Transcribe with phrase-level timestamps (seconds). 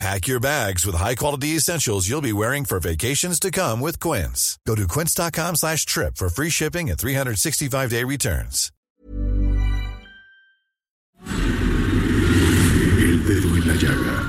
[0.00, 4.58] Pack your bags with high-quality essentials you'll be wearing for vacations to come with Quince.
[4.66, 8.70] Go to quince.com slash trip for free shipping and 365-day returns.
[12.98, 14.20] El dedo en la llaga.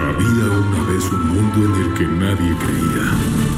[0.00, 3.10] Había una vez un mundo en el que nadie creía.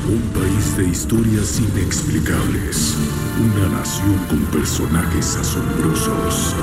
[0.09, 2.95] Un país de historias inexplicables.
[3.41, 6.55] Una nación con personajes asombrosos.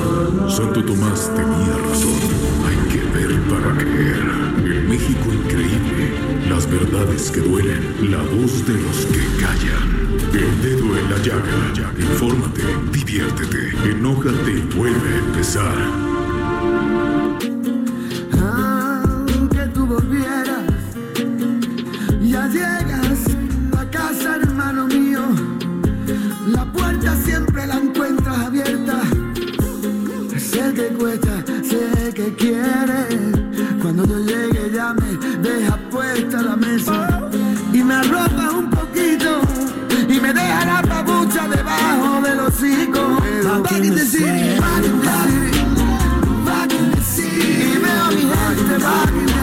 [0.55, 2.19] Santo Tomás tenía razón.
[2.65, 4.42] Hay que ver para creer.
[4.93, 6.13] México increíble.
[6.47, 8.11] Las verdades que duelen.
[8.11, 10.19] La voz de los que callan.
[10.31, 11.73] El dedo en la llaga.
[11.97, 12.61] Infórmate,
[12.91, 16.03] diviértete, enójate y vuelve a empezar.
[36.21, 37.29] La mesa
[37.73, 39.41] y me arropas un poquito
[40.07, 43.17] y me deja la papucha debajo del hocico.
[43.43, 45.65] Back in the city, back in the city.
[46.45, 47.73] Back in the city.
[47.73, 49.42] Y veo a mi gente back in the city.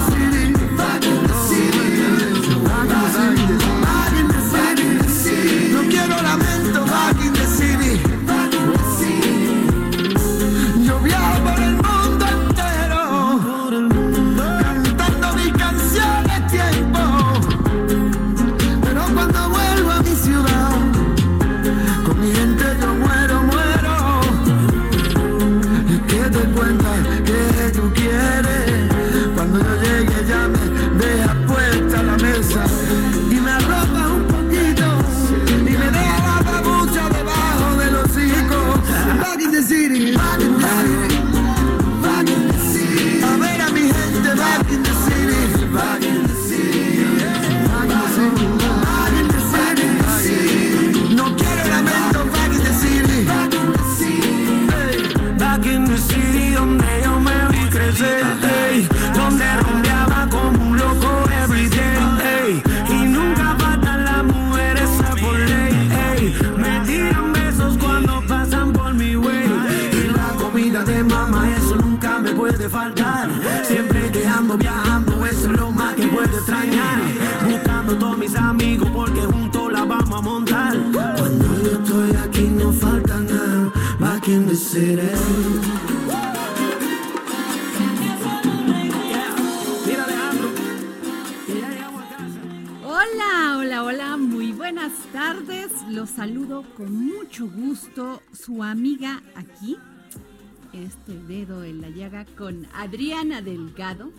[100.80, 104.12] Este dedo en la llaga, con Adriana Delgado,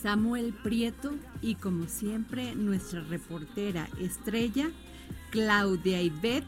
[0.00, 4.70] Samuel Prieto y como siempre nuestra reportera estrella,
[5.30, 6.46] Claudia Ivette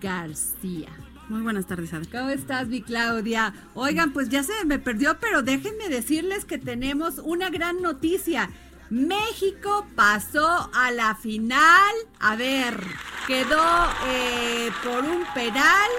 [0.00, 0.90] García.
[1.28, 2.06] Muy buenas tardes, Adri.
[2.08, 3.54] ¿Cómo estás, mi Claudia?
[3.74, 8.50] Oigan, pues ya se me perdió, pero déjenme decirles que tenemos una gran noticia.
[8.90, 11.94] México pasó a la final.
[12.20, 12.78] A ver,
[13.26, 13.62] quedó
[14.06, 15.90] eh, por un penal,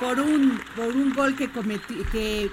[0.00, 1.50] por un, por un gol que,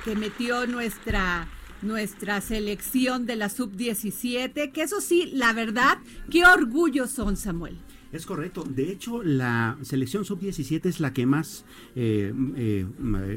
[0.03, 1.47] que metió nuestra,
[1.81, 4.71] nuestra selección de la sub-17.
[4.71, 5.97] Que eso sí, la verdad,
[6.29, 7.77] qué orgullo son, Samuel.
[8.15, 8.63] Es correcto.
[8.63, 11.65] De hecho, la selección sub-17 es la que más
[11.97, 12.85] eh, eh,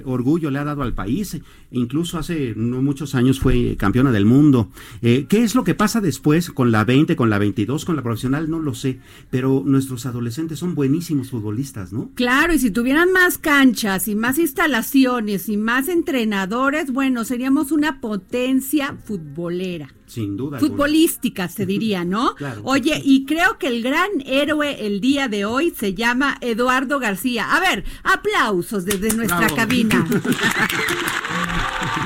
[0.04, 1.36] orgullo le ha dado al país.
[1.72, 4.70] Incluso hace no muchos años fue campeona del mundo.
[5.02, 8.02] Eh, ¿Qué es lo que pasa después con la 20, con la 22, con la
[8.02, 8.48] profesional?
[8.48, 9.00] No lo sé.
[9.30, 12.12] Pero nuestros adolescentes son buenísimos futbolistas, ¿no?
[12.14, 18.00] Claro, y si tuvieran más canchas y más instalaciones y más entrenadores, bueno, seríamos una
[18.00, 19.97] potencia futbolera.
[20.08, 20.56] Sin duda.
[20.58, 20.70] alguna.
[20.76, 22.34] Futbolística, se diría, ¿no?
[22.38, 22.60] Claro.
[22.64, 27.54] Oye, y creo que el gran héroe el día de hoy se llama Eduardo García.
[27.54, 29.56] A ver, aplausos desde nuestra Bravo.
[29.56, 30.06] cabina.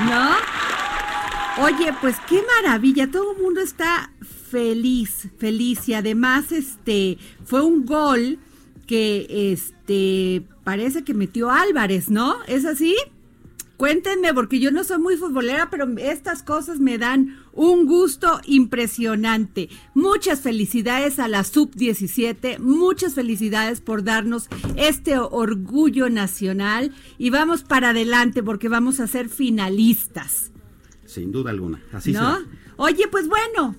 [0.09, 1.63] ¿No?
[1.65, 4.11] Oye, pues qué maravilla, todo el mundo está
[4.49, 8.39] feliz, feliz y además este fue un gol
[8.87, 12.35] que este parece que metió Álvarez, ¿no?
[12.47, 12.95] ¿Es así?
[13.83, 19.67] Cuéntenme, porque yo no soy muy futbolera, pero estas cosas me dan un gusto impresionante.
[19.93, 24.47] Muchas felicidades a la Sub-17, muchas felicidades por darnos
[24.77, 30.53] este orgullo nacional y vamos para adelante porque vamos a ser finalistas.
[31.05, 32.37] Sin duda alguna, así ¿No?
[32.77, 33.75] Oye, pues bueno,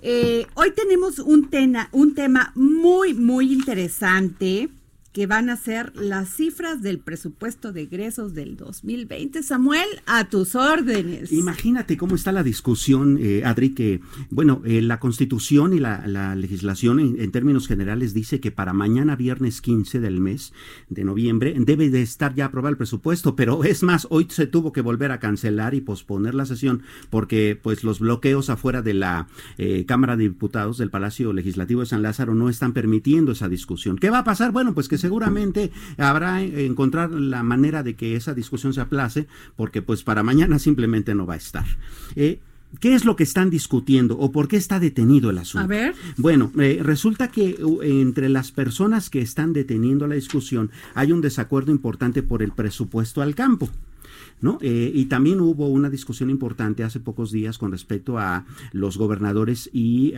[0.00, 1.50] eh, hoy tenemos un,
[1.90, 4.68] un tema muy, muy interesante
[5.12, 9.42] que van a ser las cifras del presupuesto de egresos del 2020.
[9.42, 11.32] Samuel, a tus órdenes.
[11.32, 16.00] Imagínate cómo está la discusión, eh, Adri, que, bueno, eh, la constitución y la,
[16.36, 20.52] legislación en, términos generales dice que para mañana viernes 15 del mes
[20.88, 24.72] de noviembre debe de estar ya aprobado el presupuesto, pero es más, hoy se tuvo
[24.72, 29.28] que volver a cancelar y posponer la sesión porque pues los bloqueos afuera de la
[29.58, 33.98] eh, Cámara de Diputados del Palacio Legislativo de San Lázaro no están permitiendo esa discusión.
[33.98, 34.52] ¿Qué va a pasar?
[34.52, 39.26] Bueno, pues que seguramente habrá encontrar la manera de que esa discusión se aplace,
[39.56, 41.66] porque pues para mañana simplemente no va a estar.
[42.16, 42.40] Eh,
[42.78, 45.64] ¿Qué es lo que están discutiendo o por qué está detenido el asunto?
[45.64, 45.94] A ver.
[46.16, 51.72] Bueno, eh, resulta que entre las personas que están deteniendo la discusión hay un desacuerdo
[51.72, 53.68] importante por el presupuesto al campo.
[54.40, 54.58] ¿No?
[54.60, 59.70] Eh, y también hubo una discusión importante hace pocos días con respecto a los gobernadores
[59.72, 60.14] y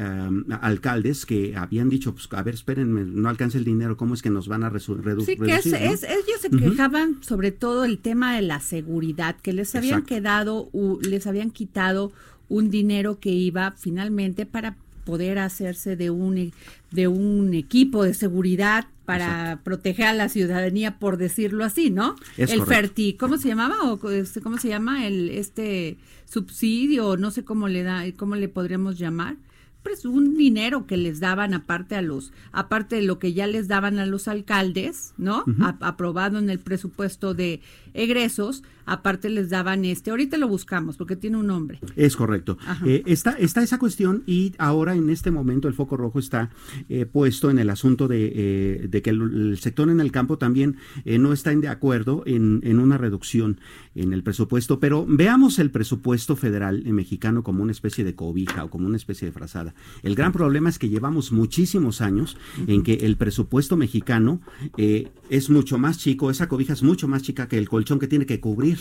[0.61, 4.31] alcaldes que habían dicho, pues, a ver, espérenme, no alcanza el dinero, ¿cómo es que
[4.31, 5.01] nos van a reducir?
[5.25, 5.67] Sí, que es,
[6.05, 10.71] ellos se quejaban sobre todo el tema de la seguridad, que les habían quedado,
[11.03, 12.13] les habían quitado
[12.49, 16.53] un dinero que iba finalmente para poder hacerse de un,
[16.93, 22.15] de un equipo de seguridad para proteger a la ciudadanía, por decirlo así, ¿no?
[22.37, 23.77] el FERTI, ¿cómo se llamaba?
[23.83, 27.17] ¿O este, ¿Cómo se llama el este subsidio?
[27.17, 29.37] No sé cómo le da, cómo le podríamos llamar
[29.83, 33.69] pues un dinero que les daban aparte a los, aparte de lo que ya les
[33.69, 35.45] daban a los alcaldes, ¿no?
[35.81, 37.61] aprobado en el presupuesto de
[37.95, 41.79] egresos, aparte les daban este, ahorita lo buscamos porque tiene un nombre.
[41.97, 42.59] Es correcto.
[42.85, 46.51] Eh, está, está esa cuestión y ahora en este momento el foco rojo está
[46.89, 50.77] eh, puesto en el asunto de, eh, de que el, sector en el campo también
[51.05, 53.61] no está en de acuerdo en, en, una reducción
[53.95, 58.71] en el presupuesto, pero veamos el presupuesto federal mexicano como una especie de cobija o
[58.71, 59.75] como una especie de frazada.
[60.03, 62.37] El gran problema es que llevamos muchísimos años
[62.67, 64.41] en que el presupuesto mexicano
[64.77, 68.27] es mucho más chico, esa cobija es mucho más chica que el colchón que tiene
[68.27, 68.79] que cubrir,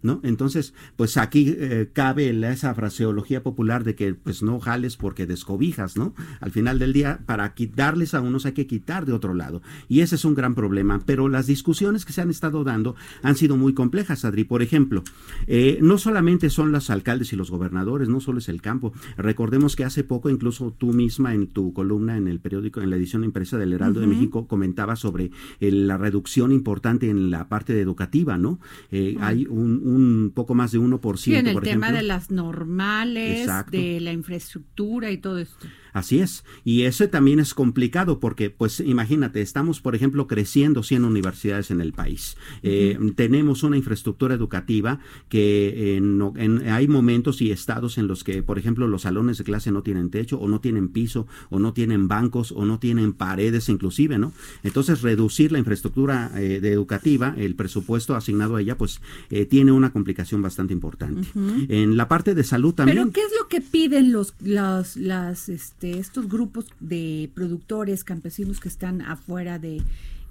[0.00, 0.20] ¿no?
[0.22, 5.96] Entonces, pues aquí eh, cabe esa fraseología popular de que pues no jales porque descobijas,
[5.96, 6.14] ¿no?
[6.40, 9.60] Al final del día, para quitarles a unos hay que quitar de otro lado.
[9.88, 11.00] Y ese es un gran problema.
[11.04, 14.44] Pero las discusiones que se han estado dando han sido muy complejas, Adri.
[14.44, 15.02] Por ejemplo,
[15.48, 18.92] eh, no solamente son los alcaldes y los gobernadores, no solo es el campo.
[19.16, 22.96] Recordemos que hace poco, incluso tú misma en tu columna en el periódico, en la
[22.96, 28.38] edición impresa del Heraldo de México, comentabas sobre la reducción importante en la parte educativa,
[28.38, 28.43] ¿no?
[28.90, 31.16] Eh, hay un, poco más de 1%.
[31.16, 35.66] Sí, en el tema de las normales, de la infraestructura y todo esto.
[35.94, 36.42] Así es.
[36.64, 41.80] Y eso también es complicado porque, pues imagínate, estamos, por ejemplo, creciendo 100 universidades en
[41.80, 42.36] el país.
[42.64, 44.98] Eh, tenemos una infraestructura educativa
[45.28, 46.02] que
[46.68, 50.10] hay momentos y estados en los que, por ejemplo, los salones de clase no tienen
[50.10, 54.32] techo o no tienen piso o no tienen bancos o no tienen paredes inclusive, ¿no?
[54.64, 59.00] Entonces, reducir la infraestructura eh, educativa, el presupuesto asignado a ella, pues
[59.30, 61.28] eh, tiene una complicación bastante importante.
[61.68, 62.98] En la parte de salud también.
[62.98, 64.96] Pero, ¿qué es lo que piden los, las,
[65.48, 69.82] este, estos grupos de productores campesinos que están afuera de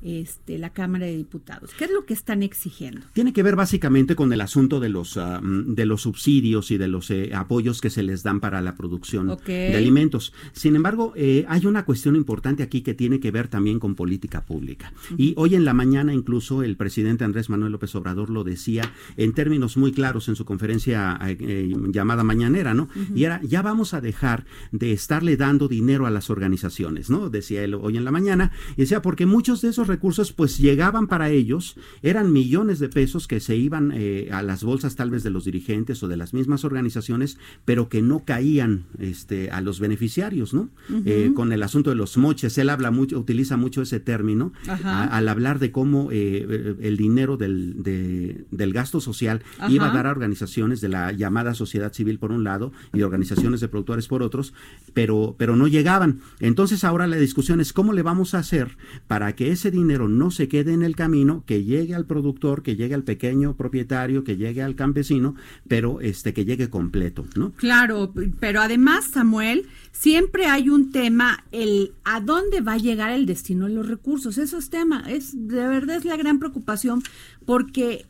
[0.03, 1.71] este, la Cámara de Diputados.
[1.77, 3.01] ¿Qué es lo que están exigiendo?
[3.13, 6.77] Tiene que ver básicamente con el asunto de los, ah, mm, de los subsidios y
[6.77, 10.33] de los eh, apoyos que se les dan para la producción de alimentos.
[10.51, 14.41] Sin embargo, eh, hay una cuestión importante aquí que tiene que ver también con política
[14.41, 14.93] pública.
[15.17, 19.33] Y hoy en la mañana incluso el presidente Andrés Manuel López Obrador lo decía en
[19.33, 22.89] términos muy claros en su conferencia eh, llamada mañanera, ¿no?
[23.15, 27.29] Y era, ya vamos a dejar de estarle dando dinero a las organizaciones, ¿no?
[27.29, 28.51] Decía él hoy en la mañana.
[28.75, 33.27] Y decía, porque muchos de esos recursos pues llegaban para ellos, eran millones de pesos
[33.27, 36.33] que se iban eh, a las bolsas tal vez de los dirigentes o de las
[36.33, 40.69] mismas organizaciones, pero que no caían este, a los beneficiarios, ¿no?
[41.05, 44.51] Eh, con el asunto de los moches, él habla mucho, utiliza mucho ese término
[44.83, 50.11] al hablar de cómo eh, el dinero del, del gasto social iba a dar a
[50.11, 54.53] organizaciones de la llamada sociedad civil por un lado y organizaciones de productores por otros,
[54.93, 56.21] pero, pero no llegaban.
[56.39, 60.07] Entonces ahora la discusión es cómo le vamos a hacer para que ese dinero dinero
[60.09, 64.23] no se quede en el camino, que llegue al productor, que llegue al pequeño propietario,
[64.23, 65.35] que llegue al campesino,
[65.67, 67.51] pero este que llegue completo, ¿no?
[67.51, 73.25] Claro, pero además, Samuel, siempre hay un tema el a dónde va a llegar el
[73.25, 74.37] destino de los recursos.
[74.37, 77.03] Eso es tema, es de verdad es la gran preocupación
[77.45, 78.05] porque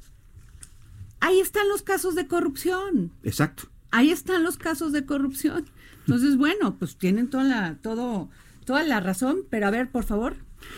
[1.20, 3.12] ahí están los casos de corrupción.
[3.24, 3.64] Exacto.
[3.92, 5.66] Ahí están los casos de corrupción.
[6.00, 8.30] Entonces, bueno, pues tienen toda la, todo,
[8.66, 10.36] toda la razón, pero a ver, por favor.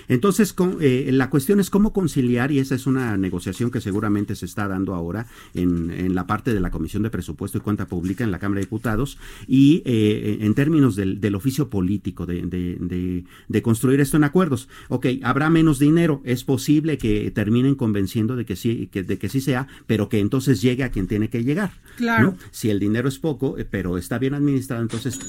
[0.08, 4.46] Entonces, eh, la cuestión es cómo conciliar, y esa es una negociación que seguramente se
[4.46, 8.32] está dando ahora en, la parte de la Comisión de Presupuesto y Cuenta Pública en
[8.32, 13.24] la Cámara de Diputados, y eh, en términos del, oficio político, de,
[13.64, 14.70] construir esto en acuerdos.
[14.90, 19.42] Ok, habrá menos dinero, es posible que terminen convenciendo de que sí, de que sí
[19.42, 21.72] sea, pero que entonces llegue a quien tiene que llegar.
[21.98, 22.36] Claro.
[22.52, 25.20] Si el dinero es poco, eh, pero está bien administrado, entonces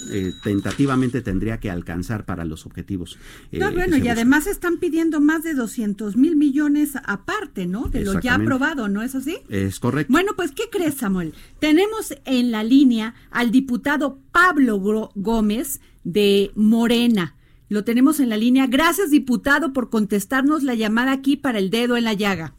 [0.42, 3.18] tentativamente tendría que alcanzar para los objetivos.
[3.52, 7.88] No, bueno, y además están pidiendo más de 200 mil millones aparte, ¿no?
[7.88, 9.38] De lo ya aprobado, ¿no es así?
[9.48, 10.12] Es correcto.
[10.12, 11.34] Bueno, pues, ¿qué crees, Samuel?
[11.58, 14.78] Tenemos en la línea al diputado Pablo
[15.14, 17.36] Gómez de Morena.
[17.68, 18.66] Lo tenemos en la línea.
[18.66, 22.54] Gracias, diputado, por contestarnos la llamada aquí para el dedo en la llaga.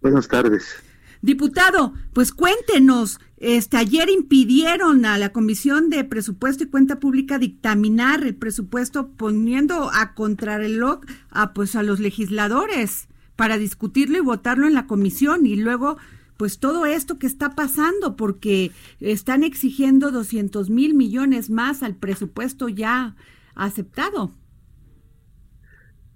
[0.00, 0.76] Buenas tardes.
[1.22, 8.22] Diputado, pues cuéntenos, este, ayer impidieron a la Comisión de Presupuesto y Cuenta Pública dictaminar
[8.22, 14.74] el presupuesto poniendo a contrarreloj a, pues, a los legisladores para discutirlo y votarlo en
[14.74, 15.96] la comisión y luego
[16.36, 22.68] pues todo esto que está pasando porque están exigiendo 200 mil millones más al presupuesto
[22.68, 23.16] ya
[23.54, 24.32] aceptado.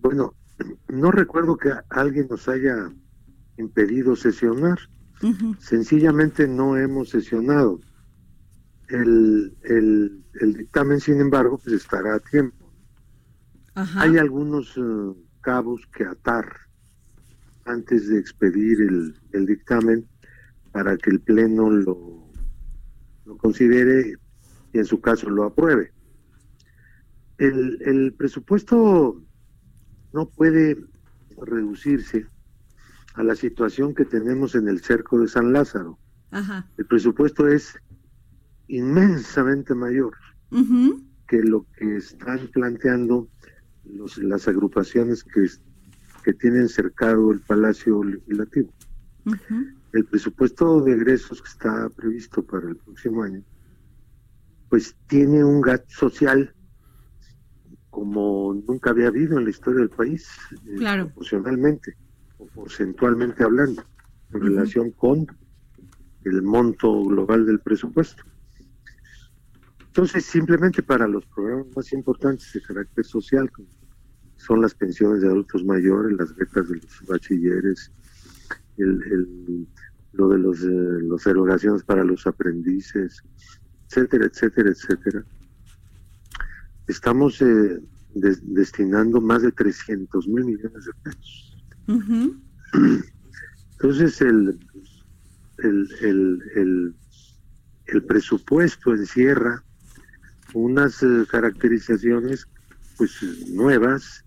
[0.00, 0.34] Bueno,
[0.88, 2.90] no recuerdo que alguien nos haya
[3.56, 4.78] impedido sesionar.
[5.58, 7.80] Sencillamente no hemos sesionado.
[8.88, 12.70] El, el, dictamen, sin embargo, pues estará a tiempo.
[13.74, 16.46] Hay algunos eh, cabos que atar
[17.64, 20.06] antes de expedir el, el, dictamen
[20.70, 22.30] para que el Pleno lo,
[23.24, 24.16] lo considere
[24.72, 25.92] y en su caso lo apruebe.
[27.38, 29.20] El, el presupuesto
[30.12, 30.76] no puede
[31.40, 32.26] reducirse
[33.14, 35.98] a la situación que tenemos en el cerco de San Lázaro.
[36.76, 37.76] El presupuesto es
[38.66, 40.14] inmensamente mayor
[41.28, 43.28] que lo que están planteando
[43.84, 45.46] los, las agrupaciones que,
[46.24, 48.72] que tienen cercado el Palacio Legislativo.
[49.92, 53.42] El presupuesto de egresos que está previsto para el próximo año,
[54.68, 56.52] pues tiene un gasto social
[57.90, 60.28] como nunca había habido en la historia del país,
[60.66, 61.12] eh, claro.
[62.46, 63.84] Porcentualmente hablando,
[64.32, 65.26] en relación con
[66.24, 68.22] el monto global del presupuesto.
[69.86, 73.68] Entonces, simplemente para los programas más importantes de carácter social, como
[74.36, 77.92] son las pensiones de adultos mayores, las becas de los bachilleres,
[78.76, 79.68] el,
[80.12, 83.22] lo de los, eh, erogaciones para los aprendices,
[83.88, 85.24] etcétera, etcétera, etcétera.
[86.88, 87.80] Estamos eh,
[88.14, 91.53] destinando más de 300 mil millones de pesos
[93.78, 94.58] entonces el,
[95.58, 96.94] el,
[97.86, 99.62] el, presupuesto encierra
[100.52, 102.48] unas eh, caracterizaciones
[102.96, 104.24] pues nuevas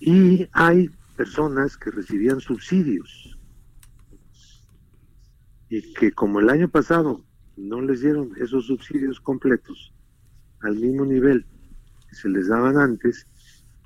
[0.00, 3.36] y hay personas que recibían subsidios
[5.68, 7.24] y que como el año pasado
[7.56, 9.92] no les dieron esos subsidios completos
[10.60, 11.44] al mismo nivel
[12.08, 13.26] que se les daban antes,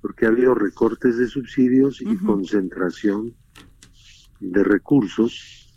[0.02, 3.34] porque ha habido recortes de subsidios y concentración
[4.40, 5.72] de recursos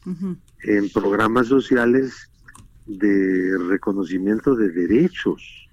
[0.63, 2.32] en programas sociales
[2.88, 5.70] de reconocimiento de derechos,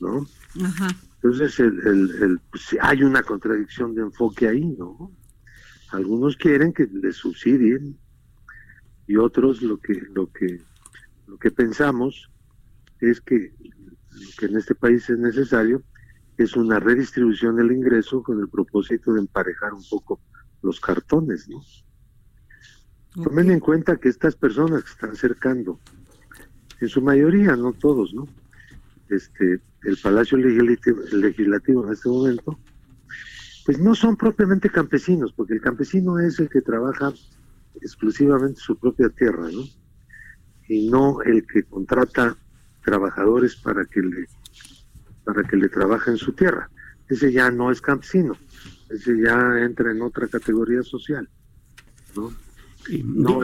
[0.00, 0.26] ¿no?
[1.14, 5.12] Entonces el, pues, hay una contradicción de enfoque ahí, ¿no?
[5.92, 7.96] Algunos quieren que les subsidien
[9.06, 10.60] y otros lo que lo que
[11.28, 12.28] lo que pensamos
[13.00, 13.52] es que
[14.10, 15.84] lo que en este país es necesario
[16.42, 20.20] es una redistribución del ingreso con el propósito de emparejar un poco
[20.62, 21.62] los cartones, ¿no?
[23.22, 25.78] Tomen en cuenta que estas personas que están cercando,
[26.80, 28.26] en su mayoría, no todos, ¿no?
[29.08, 32.58] Este, el Palacio Legislativo, en este momento,
[33.66, 37.12] pues no son propiamente campesinos, porque el campesino es el que trabaja
[37.80, 39.62] exclusivamente su propia tierra, ¿no?
[40.68, 42.36] Y no el que contrata
[42.84, 44.26] trabajadores para que le
[45.24, 46.68] para que le trabaje en su tierra.
[47.08, 48.36] Ese ya no es campesino,
[48.88, 51.28] ese ya entra en otra categoría social.
[52.16, 52.32] ¿no?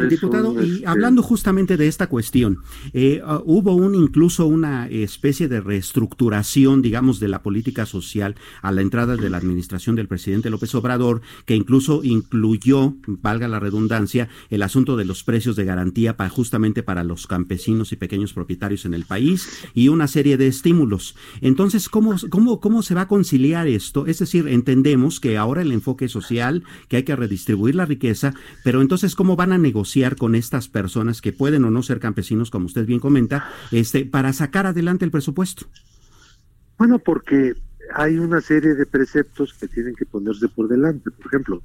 [0.09, 2.59] Diputado, y este, hablando justamente de esta cuestión,
[2.92, 8.73] eh, ah, hubo un incluso una especie de reestructuración, digamos, de la política social a
[8.73, 14.28] la entrada de la administración del presidente López Obrador, que incluso incluyó, valga la redundancia,
[14.50, 18.85] el asunto de los precios de garantía para justamente para los campesinos y pequeños propietarios
[18.85, 21.16] en el país y una serie de estímulos.
[21.40, 24.07] Entonces, ¿cómo, cómo, cómo se va a conciliar esto?
[24.07, 28.80] Es decir, entendemos que ahora el enfoque social, que hay que redistribuir la riqueza, pero
[28.80, 32.50] entonces, ¿cómo cómo van a negociar con estas personas que pueden o no ser campesinos,
[32.50, 35.66] como usted bien comenta, este, para sacar adelante el presupuesto.
[36.78, 37.52] Bueno, porque
[37.92, 41.11] hay una serie de preceptos que tienen que ponerse por delante.
[41.11, 41.62] Por ejemplo,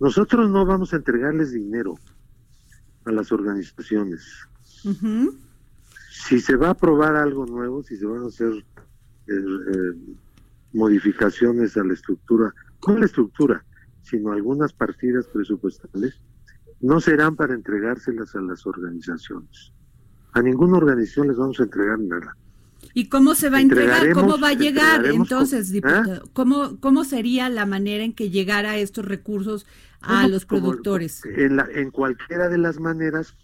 [0.00, 1.98] nosotros no vamos a entregarles dinero
[3.04, 4.24] a las organizaciones.
[6.08, 10.16] Si se va a aprobar algo nuevo, si se van a hacer eh, eh,
[10.72, 12.54] modificaciones a la estructura,
[12.88, 13.62] no a la estructura,
[14.00, 16.22] sino algunas partidas presupuestales,
[16.80, 19.72] no serán para entregárselas a las organizaciones.
[20.32, 22.36] A ninguna organización les vamos a entregar nada.
[22.94, 24.12] ¿Y cómo se va a entregar?
[24.12, 26.28] ¿Cómo va a llegar entonces, diputado?
[26.32, 29.66] ¿Cómo, ¿Cómo sería la manera en que llegara estos recursos
[30.00, 31.24] a los productores?
[31.24, 33.34] en, la, en cualquiera de las maneras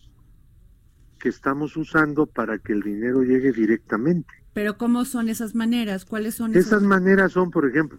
[1.18, 4.28] que estamos usando para que el dinero llegue directamente.
[4.52, 6.04] Pero ¿cómo son esas maneras?
[6.04, 6.66] ¿Cuáles son esas?
[6.66, 7.98] Esas maneras son, por ejemplo,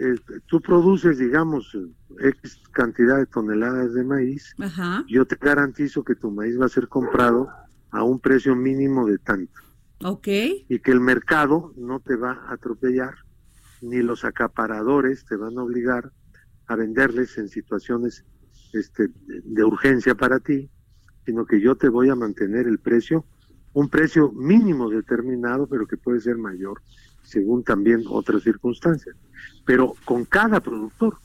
[0.00, 0.14] eh,
[0.46, 1.76] tú produces, digamos,
[2.20, 4.54] X cantidad de toneladas de maíz,
[5.06, 7.48] yo te garantizo que tu maíz va a ser comprado
[7.90, 9.60] a un precio mínimo de tanto.
[10.02, 10.28] Ok.
[10.68, 13.14] Y que el mercado no te va a atropellar,
[13.82, 16.10] ni los acaparadores te van a obligar
[16.66, 18.24] a venderles en situaciones
[18.72, 20.70] este, de urgencia para ti,
[21.26, 23.26] sino que yo te voy a mantener el precio,
[23.74, 26.80] un precio mínimo determinado, pero que puede ser mayor
[27.30, 29.14] según también otras circunstancias,
[29.64, 31.16] pero con cada productor.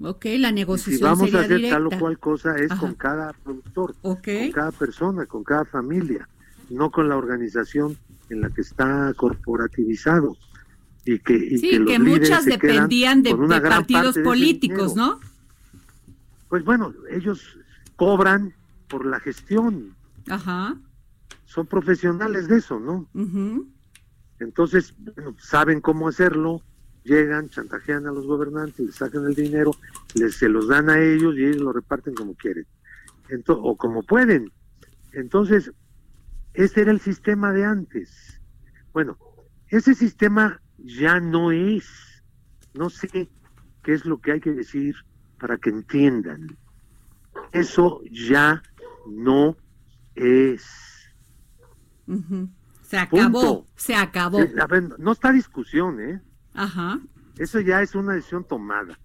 [0.00, 0.96] Ok, la negociación.
[0.96, 4.16] Si vamos a hacer tal o cual cosa es con cada productor, con
[4.52, 6.28] cada persona, con cada familia,
[6.70, 7.96] no con la organización
[8.28, 10.36] en la que está corporativizado.
[11.04, 13.32] Y que, y sí, que, muchas dependían de,
[13.62, 15.20] partidos políticos, ¿no?
[16.48, 17.56] Pues bueno, ellos
[17.94, 18.54] cobran
[18.88, 19.94] por la gestión.
[20.28, 20.76] Ajá.
[21.44, 23.08] Son profesionales de eso, ¿no?
[24.38, 24.94] Entonces,
[25.38, 26.62] saben cómo hacerlo,
[27.04, 29.70] llegan, chantajean a los gobernantes, les sacan el dinero,
[30.14, 32.66] les, se los dan a ellos y ellos lo reparten como quieren,
[33.48, 34.52] o como pueden.
[35.12, 35.72] Entonces,
[36.52, 38.40] ese era el sistema de antes.
[38.92, 39.18] Bueno,
[39.68, 42.22] ese sistema ya no es.
[42.74, 43.08] No sé
[43.82, 44.94] qué es lo que hay que decir
[45.38, 46.56] para que entiendan.
[47.52, 48.62] Eso ya
[49.06, 49.56] no
[50.14, 50.64] es.
[52.86, 54.40] Se acabó, se acabó.
[54.40, 54.54] Eh,
[54.98, 56.22] no está discusión, ¿eh?
[56.54, 57.00] Ajá.
[57.36, 58.98] Eso ya es una decisión tomada.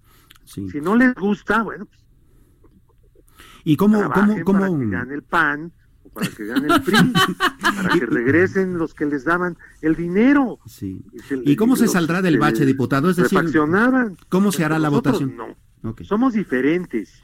[0.46, 2.02] Si no les gusta, bueno, pues,
[3.64, 4.60] ¿Y cómo, cómo, cómo...
[4.60, 5.72] Para que gane el PAN,
[6.04, 6.98] o para que gane el PRI,
[7.76, 10.60] para que regresen los que les daban el dinero.
[10.66, 11.04] Sí.
[11.46, 13.10] ¿Y, cómo se saldrá del bache, diputado?
[13.10, 13.40] Es decir,
[14.30, 15.36] ¿cómo se hará la votación?
[15.36, 15.96] No.
[16.04, 17.24] Somos diferentes.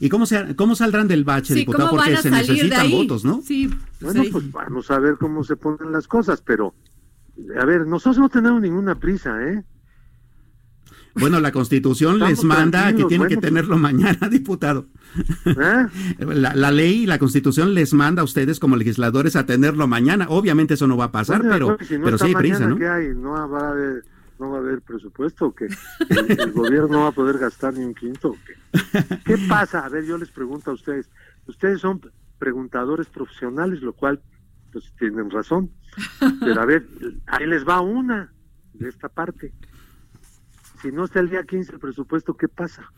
[0.00, 1.90] ¿Y cómo, se, cómo saldrán del bache, diputado?
[1.90, 3.42] Porque se necesitan votos, ¿no?
[3.42, 3.68] Sí,
[4.00, 6.74] pues bueno, pues vamos a ver cómo se ponen las cosas, pero,
[7.60, 9.64] a ver, nosotros no tenemos ninguna prisa, ¿eh?
[11.14, 14.86] Bueno, la Constitución les manda que tienen que pues tenerlo mañana, diputado.
[15.46, 15.86] ¿Eh?
[16.18, 20.26] La, ley y la Constitución les manda a ustedes como legisladores a tenerlo mañana.
[20.28, 22.76] Obviamente eso no va a pasar, pero, pero sí hay prisa, ¿no?
[22.76, 24.04] No va a haber
[24.38, 25.66] no va a haber presupuesto, que
[26.08, 28.36] el, gobierno no va a poder gastar ni un quinto.
[29.24, 29.36] ¿Qué?
[29.48, 29.84] pasa?
[29.84, 31.10] A ver, yo les pregunto a ustedes.
[31.46, 32.00] Ustedes son
[32.38, 34.20] preguntadores profesionales, lo cual,
[34.72, 35.70] pues tienen razón.
[36.40, 36.86] Pero a ver,
[37.26, 38.32] ahí les va una
[38.74, 39.52] de esta parte.
[40.80, 42.92] Si no está el día 15 el presupuesto, ¿qué pasa?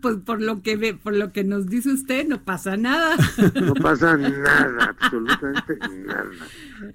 [0.00, 3.16] Pues por lo que ve, por lo que nos dice usted, no pasa nada.
[3.60, 6.30] No pasa nada, absolutamente nada.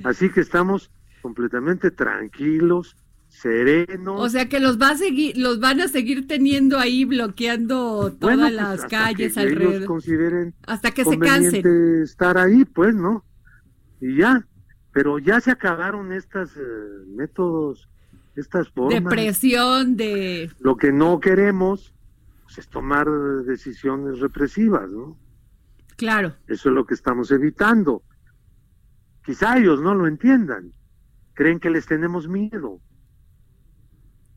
[0.06, 0.90] Así que estamos
[1.22, 2.96] completamente tranquilos,
[3.36, 4.20] serenos.
[4.22, 8.38] O sea que los va a seguir, los van a seguir teniendo ahí bloqueando todas
[8.38, 9.86] pues, las calles alrededor.
[9.86, 12.02] consideren hasta que se cansen.
[12.02, 13.26] estar ahí, pues, ¿no?
[14.02, 14.48] Y ya,
[14.92, 16.62] pero ya se acabaron estas eh,
[17.08, 17.90] métodos,
[18.36, 19.04] estas formas.
[19.04, 20.50] De presión, de...
[20.60, 21.94] Lo que no queremos
[22.44, 23.08] pues, es tomar
[23.46, 25.18] decisiones represivas, ¿no?
[25.98, 26.36] Claro.
[26.48, 28.04] Eso es lo que estamos evitando.
[29.26, 30.72] Quizá ellos no lo entiendan.
[31.34, 32.82] Creen que les tenemos miedo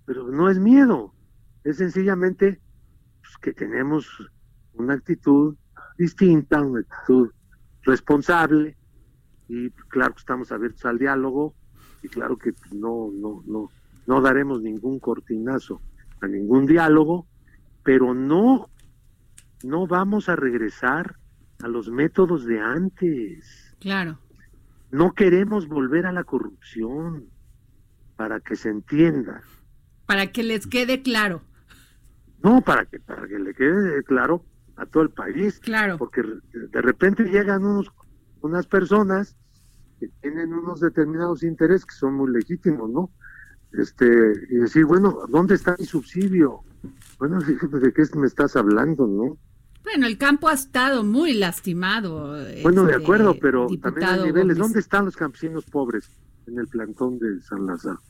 [0.09, 1.13] pero no es miedo,
[1.65, 2.63] es sencillamente
[3.21, 4.09] pues, que tenemos
[4.73, 5.55] una actitud
[5.99, 7.31] distinta, una actitud
[7.83, 8.79] responsable
[9.49, 11.55] y claro que estamos abiertos al diálogo
[12.03, 13.69] y claro que no no no
[14.07, 15.83] no daremos ningún cortinazo
[16.23, 17.27] a ningún diálogo,
[17.83, 18.71] pero no
[19.63, 21.17] no vamos a regresar
[21.63, 23.77] a los métodos de antes.
[23.79, 24.19] Claro.
[24.91, 27.27] No queremos volver a la corrupción
[28.17, 29.43] para que se entienda.
[30.09, 31.43] Para que les quede claro.
[32.43, 34.43] No, para que, para que le quede claro
[34.77, 35.61] a todo el país.
[35.61, 35.99] Claro.
[35.99, 37.93] Porque de repente llegan unos,
[38.41, 39.37] unas personas
[40.01, 43.11] que tienen unos determinados intereses que son muy legítimos, ¿no?
[43.75, 44.07] Este,
[44.49, 46.63] y decir, bueno, ¿dónde está mi subsidio?
[47.19, 49.37] Bueno, ¿de qué me estás hablando, no?
[49.85, 52.29] Bueno, el campo ha estado muy lastimado.
[52.63, 54.57] Bueno, de este, acuerdo, pero también hay niveles.
[54.57, 56.11] ¿Dónde están los campesinos pobres
[56.47, 58.01] en el plantón de San Lázaro?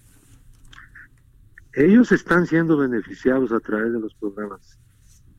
[1.78, 4.80] Ellos están siendo beneficiados a través de los programas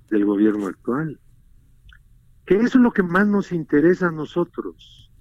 [0.10, 1.20] del gobierno actual.
[2.46, 5.12] Que eso es lo que más nos interesa a nosotros.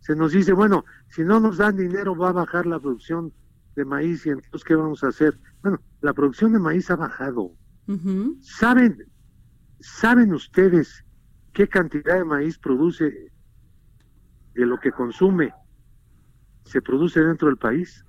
[0.00, 3.32] Se nos dice, bueno, si no nos dan dinero va a bajar la producción
[3.76, 5.38] de maíz y entonces ¿qué vamos a hacer?
[5.62, 7.52] Bueno, la producción de maíz ha bajado.
[8.40, 8.98] ¿Saben,
[9.78, 11.04] ¿Saben ustedes
[11.52, 13.30] qué cantidad de maíz produce
[14.54, 15.54] de lo que consume?
[16.64, 18.04] Se produce dentro del país.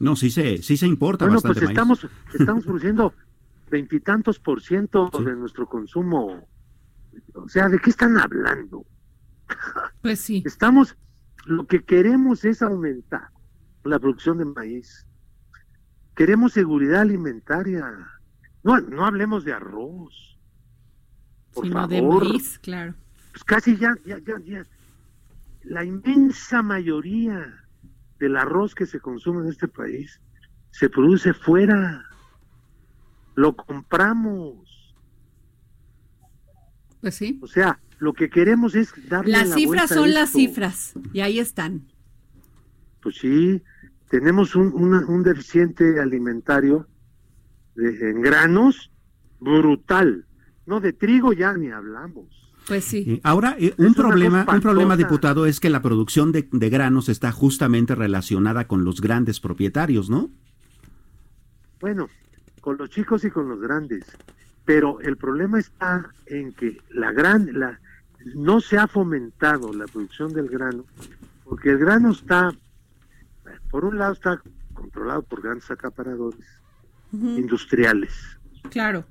[0.00, 1.26] No, sí se, sí se importa.
[1.26, 2.06] Bueno, pues estamos,
[2.38, 3.14] estamos produciendo
[3.70, 6.48] veintitantos por ciento de nuestro consumo.
[7.34, 8.84] O sea, ¿de qué están hablando?
[10.00, 10.42] Pues sí.
[10.46, 10.96] Estamos,
[11.44, 13.28] lo que queremos es aumentar
[13.84, 15.06] la producción de maíz.
[16.14, 17.84] Queremos seguridad alimentaria.
[18.62, 20.38] No, no hablemos de arroz.
[21.52, 22.22] Por Sino favor.
[22.22, 22.94] de maíz, claro.
[23.32, 24.64] Pues casi ya, ya, ya, ya.
[25.64, 27.60] La inmensa mayoría
[28.20, 30.20] del arroz que se consume en este país
[30.70, 32.04] se produce fuera.
[33.34, 34.94] Lo compramos.
[37.00, 37.38] Pues sí.
[37.42, 40.92] O sea, lo que queremos es darle Las la cifras vuelta a son las cifras
[41.12, 41.86] y ahí están.
[43.02, 43.62] Pues sí,
[44.10, 46.86] tenemos un, una- un deficiente alimentario
[47.74, 48.92] de- en granos
[49.40, 50.26] brutal.
[50.66, 52.49] No, de trigo ya ni hablamos.
[52.70, 53.04] Pues sí.
[53.04, 57.08] Eh, Ahora, eh, un problema, un problema, diputado, es que la producción de, de granos
[57.08, 60.30] está justamente relacionada con los grandes propietarios, ¿no?
[61.80, 62.08] Bueno,
[62.60, 64.04] con los chicos y con los grandes.
[64.64, 67.80] Pero el problema está en que la gran, la,
[68.36, 70.84] no se ha fomentado la producción del grano,
[71.42, 72.54] porque el grano está,
[73.72, 74.40] por un lado está
[74.74, 76.46] controlado por grandes acaparadores
[77.12, 78.12] industriales,
[78.70, 79.04] Claro.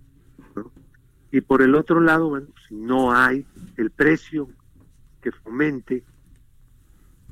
[1.31, 3.45] Y por el otro lado, bueno, pues, no hay
[3.77, 4.49] el precio
[5.21, 6.03] que fomente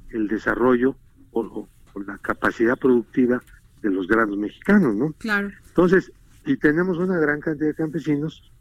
[0.09, 0.95] el desarrollo
[1.31, 3.41] o, o- o la capacidad productiva
[3.81, 5.13] de los granos mexicanos, ¿no?
[5.13, 5.49] Claro.
[5.67, 6.11] Entonces,
[6.45, 8.51] y tenemos una gran cantidad de campesinos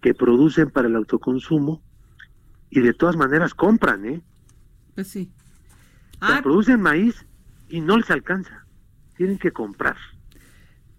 [0.00, 1.80] que producen para el autoconsumo
[2.70, 4.22] y de todas maneras compran, ¿eh?
[4.94, 5.30] Pues sí.
[6.20, 7.24] Ah, producen maíz
[7.68, 8.64] y no les alcanza.
[9.16, 9.96] Tienen que comprar.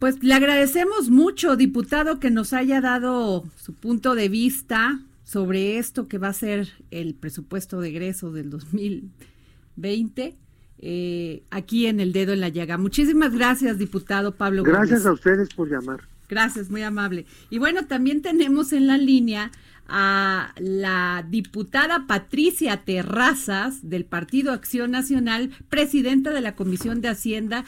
[0.04, 6.10] Pues le agradecemos mucho, diputado, que nos haya dado su punto de vista sobre esto
[6.10, 10.36] que va a ser el presupuesto de egreso del 2020
[10.80, 12.78] eh, aquí en el dedo en la llaga.
[12.78, 15.06] Muchísimas gracias, diputado Pablo Gracias Gómez.
[15.06, 16.02] a ustedes por llamar.
[16.28, 17.26] Gracias, muy amable.
[17.50, 19.52] Y bueno, también tenemos en la línea
[19.88, 27.64] a la diputada Patricia Terrazas del Partido Acción Nacional, presidenta de la Comisión de Hacienda.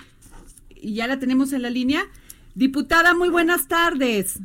[0.76, 2.06] Y ya la tenemos en la línea.
[2.56, 4.40] Diputada, muy buenas tardes.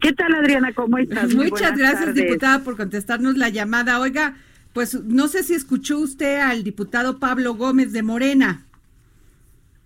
[0.00, 0.72] ¿Qué tal, Adriana?
[0.74, 1.34] ¿Cómo estás?
[1.34, 2.14] Muy Muchas gracias, tardes.
[2.24, 4.00] diputada, por contestarnos la llamada.
[4.00, 4.36] Oiga,
[4.72, 8.62] pues no sé si escuchó usted al diputado Pablo Gómez de Morena.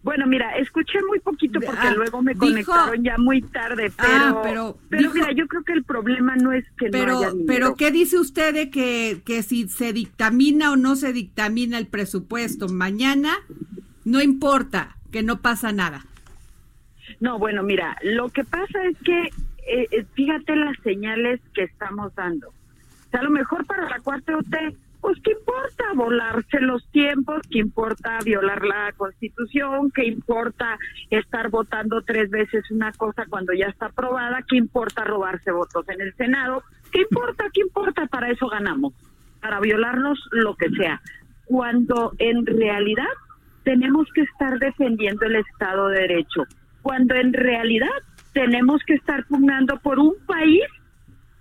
[0.03, 4.09] Bueno, mira, escuché muy poquito porque Ah, luego me dijo- conectaron ya muy tarde, pero,
[4.09, 7.31] Ah, pero dijo- mira, yo creo que el problema no es que no Pero, haya
[7.33, 7.45] dinero.
[7.47, 11.87] pero ¿qué dice usted de que, que si se dictamina o no se dictamina el
[11.87, 13.35] presupuesto mañana,
[14.05, 16.07] no importa, que no pasa nada?
[17.19, 19.31] No, bueno, mira, lo que pasa es que
[19.67, 22.49] eh, eh, fíjate las señales que estamos dando.
[22.49, 27.59] O sea, a lo mejor para la 4T, pues qué importa volarse los tiempos, qué
[27.59, 30.79] importa violar la Constitución, qué importa
[31.11, 36.01] estar votando tres veces una cosa cuando ya está aprobada, qué importa robarse votos en
[36.01, 38.93] el Senado, qué importa, qué importa, para eso ganamos,
[39.41, 41.01] para violarnos lo que sea.
[41.47, 43.09] Cuando en realidad
[43.65, 46.45] tenemos que estar defendiendo el Estado de Derecho,
[46.83, 47.89] cuando en realidad
[48.33, 50.63] tenemos que estar pugnando por un país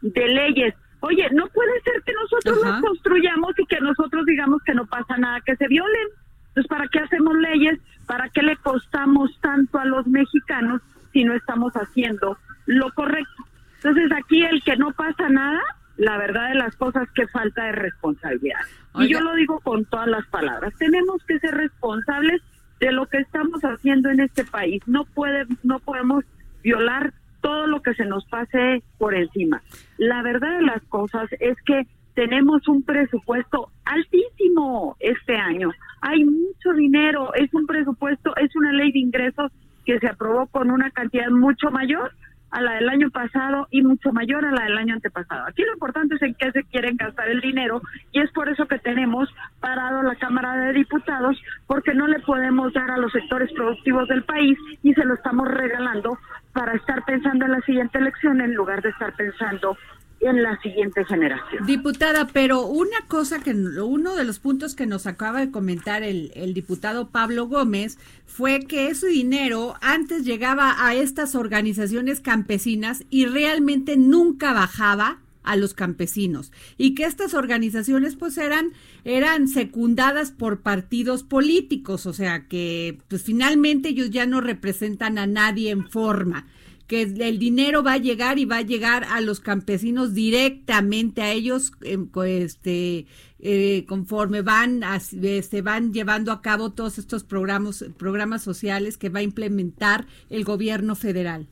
[0.01, 0.73] de leyes.
[1.01, 2.71] Oye, no puede ser que nosotros Ajá.
[2.71, 6.07] las construyamos y que nosotros digamos que no pasa nada, que se violen.
[6.49, 7.79] Entonces, ¿para qué hacemos leyes?
[8.05, 10.81] ¿Para qué le costamos tanto a los mexicanos
[11.13, 13.45] si no estamos haciendo lo correcto?
[13.75, 15.61] Entonces, aquí el que no pasa nada,
[15.95, 18.59] la verdad de las cosas que falta de responsabilidad.
[18.95, 20.73] Y yo lo digo con todas las palabras.
[20.77, 22.41] Tenemos que ser responsables
[22.79, 24.81] de lo que estamos haciendo en este país.
[24.87, 26.23] No puede, no podemos
[26.63, 29.61] violar todo lo que se nos pase por encima.
[29.97, 35.71] La verdad de las cosas es que tenemos un presupuesto altísimo este año.
[36.01, 39.51] Hay mucho dinero, es un presupuesto, es una ley de ingresos
[39.85, 42.11] que se aprobó con una cantidad mucho mayor
[42.51, 45.45] a la del año pasado y mucho mayor a la del año antepasado.
[45.47, 47.81] Aquí lo importante es en qué se quieren gastar el dinero
[48.11, 52.73] y es por eso que tenemos parado la Cámara de Diputados porque no le podemos
[52.73, 56.17] dar a los sectores productivos del país y se lo estamos regalando
[56.53, 59.77] para estar pensando en la siguiente elección en lugar de estar pensando
[60.21, 61.65] en la siguiente generación.
[61.65, 66.31] Diputada, pero una cosa que uno de los puntos que nos acaba de comentar el,
[66.35, 73.25] el diputado Pablo Gómez fue que ese dinero antes llegaba a estas organizaciones campesinas y
[73.25, 80.61] realmente nunca bajaba a los campesinos y que estas organizaciones pues eran eran secundadas por
[80.61, 86.45] partidos políticos, o sea que pues finalmente ellos ya no representan a nadie en forma
[86.89, 91.31] que el dinero va a llegar y va a llegar a los campesinos directamente a
[91.31, 93.05] ellos em, este
[93.39, 99.09] eh, conforme van se este, van llevando a cabo todos estos programas programas sociales que
[99.09, 101.47] va a implementar el gobierno federal.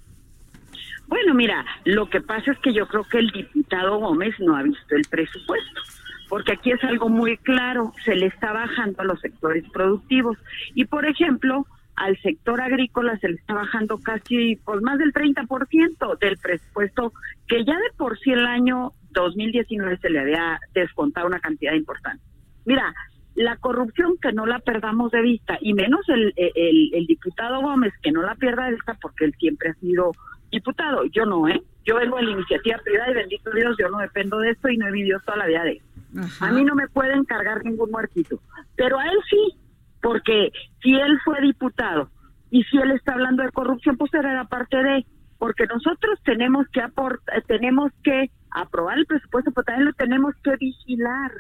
[1.08, 4.63] Bueno, mira, lo que pasa es que yo creo que el diputado Gómez no ha
[4.63, 5.82] visto el presupuesto
[6.30, 10.38] porque aquí es algo muy claro, se le está bajando a los sectores productivos.
[10.73, 11.65] Y por ejemplo,
[11.97, 17.12] al sector agrícola se le está bajando casi pues más del 30% del presupuesto
[17.47, 22.23] que ya de por sí el año 2019 se le había descontado una cantidad importante.
[22.65, 22.93] Mira,
[23.33, 27.93] la corrupción que no la perdamos de vista y menos el, el, el diputado Gómez
[28.01, 30.12] que no la pierda de vista porque él siempre ha sido
[30.51, 31.62] diputado, yo no, ¿eh?
[31.83, 34.77] Yo vengo de la iniciativa privada y bendito Dios, yo no dependo de esto y
[34.77, 36.45] no he vivido toda la vida de eso.
[36.45, 38.39] A mí no me pueden cargar ningún muertito,
[38.75, 39.57] pero a él sí,
[40.01, 42.10] porque si él fue diputado
[42.49, 45.05] y si él está hablando de corrupción, pues era parte de,
[45.38, 50.55] porque nosotros tenemos que aportar, tenemos que aprobar el presupuesto, pero también lo tenemos que
[50.57, 51.31] vigilar.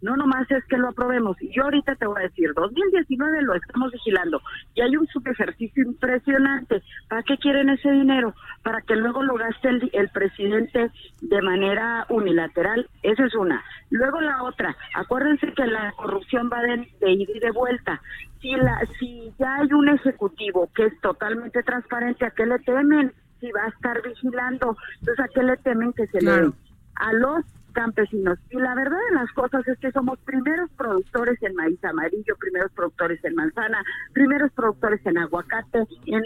[0.00, 1.40] No nomás es que lo aprobemos.
[1.42, 4.40] Y yo ahorita te voy a decir, 2019 lo estamos vigilando
[4.74, 6.82] y hay un subejercicio impresionante.
[7.08, 8.34] ¿Para qué quieren ese dinero?
[8.62, 12.88] Para que luego lo gaste el, el presidente de manera unilateral.
[13.02, 13.62] Esa es una.
[13.90, 18.00] Luego la otra, acuérdense que la corrupción va de, de ida y de vuelta.
[18.40, 23.12] Si, la, si ya hay un ejecutivo que es totalmente transparente, ¿a qué le temen?
[23.40, 26.52] Si va a estar vigilando, entonces ¿a qué le temen que se le...
[26.98, 28.38] A los campesinos.
[28.50, 32.72] Y la verdad de las cosas es que somos primeros productores en maíz amarillo, primeros
[32.72, 33.82] productores en manzana,
[34.12, 36.22] primeros productores en aguacate, en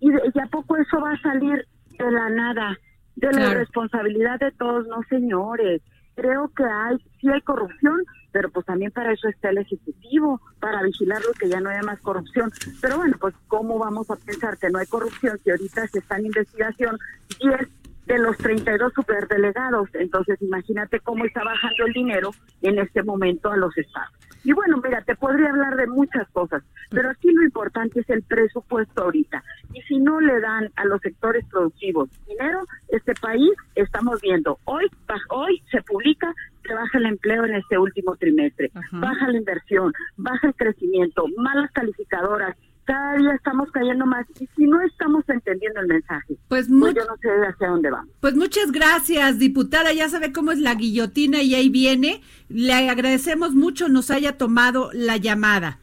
[0.00, 1.66] y, y a poco eso va a salir
[1.98, 2.76] de la nada,
[3.16, 5.82] de la responsabilidad de todos, no señores.
[6.16, 10.82] Creo que hay, sí hay corrupción, pero pues también para eso está el Ejecutivo, para
[10.82, 12.50] vigilarlo que ya no haya más corrupción.
[12.80, 16.16] Pero bueno, pues ¿cómo vamos a pensar que no hay corrupción si ahorita se está
[16.16, 16.98] en investigación
[17.40, 19.88] 10 de los 32 superdelegados.
[19.94, 22.30] Entonces, imagínate cómo está bajando el dinero
[22.62, 24.12] en este momento a los estados.
[24.42, 28.22] Y bueno, mira, te podría hablar de muchas cosas, pero aquí lo importante es el
[28.22, 29.42] presupuesto ahorita.
[29.74, 34.86] Y si no le dan a los sectores productivos dinero, este país estamos viendo, hoy,
[35.28, 36.32] hoy se publica
[36.64, 41.70] que baja el empleo en este último trimestre, baja la inversión, baja el crecimiento, malas
[41.72, 42.56] calificadoras,
[42.90, 47.04] cada día estamos cayendo más y si no estamos entendiendo el mensaje, pues, pues yo
[47.04, 48.12] no sé hacia dónde vamos.
[48.20, 52.20] Pues muchas gracias, diputada, ya sabe cómo es la guillotina y ahí viene.
[52.48, 55.78] Le agradecemos mucho nos haya tomado la llamada.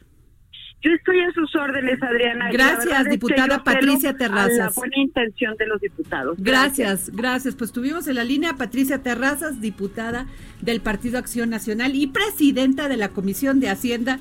[0.82, 2.52] Yo estoy a sus órdenes, Adriana.
[2.52, 4.58] Gracias, diputada Patricia Terrazas.
[4.58, 6.38] la buena intención de los diputados.
[6.40, 7.56] Gracias, gracias.
[7.56, 10.28] Pues tuvimos en la línea a Patricia Terrazas, diputada
[10.62, 14.20] del Partido Acción Nacional y presidenta de la Comisión de Hacienda.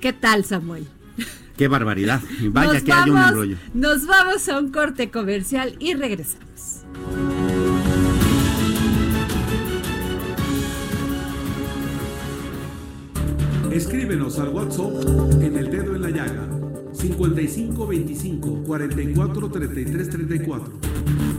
[0.00, 0.86] ¿Qué tal, Samuel?
[1.58, 2.22] Qué barbaridad.
[2.52, 3.56] Vaya que hay un embrollo.
[3.74, 6.84] Nos vamos a un corte comercial y regresamos.
[13.72, 15.04] Escríbenos al WhatsApp
[15.42, 16.48] en el dedo en la llaga
[16.92, 20.72] 55 25 44 33 34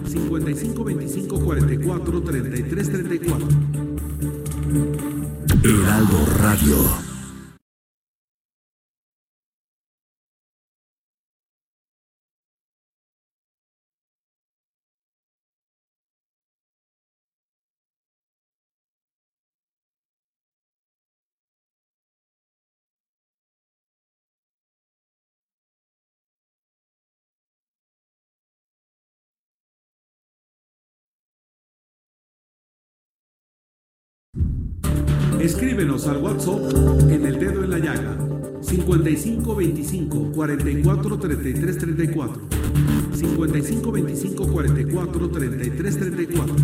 [0.05, 3.47] 55 25 44 33 34
[5.63, 7.08] Heraldo Radio
[35.39, 36.73] Escríbenos al WhatsApp
[37.09, 38.17] en el dedo en la llaga
[38.61, 42.41] 55 25 44 33 34
[43.13, 46.55] 55 25 44 33 34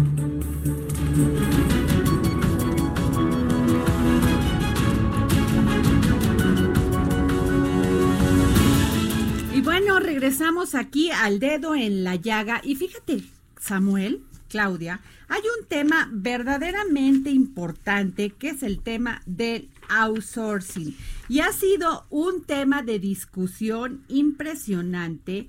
[9.54, 12.60] Y bueno, regresamos aquí al dedo en la llaga.
[12.62, 13.24] Y fíjate,
[13.58, 20.96] Samuel, Claudia, hay un tema verdaderamente importante que es el tema del outsourcing.
[21.30, 25.48] Y ha sido un tema de discusión impresionante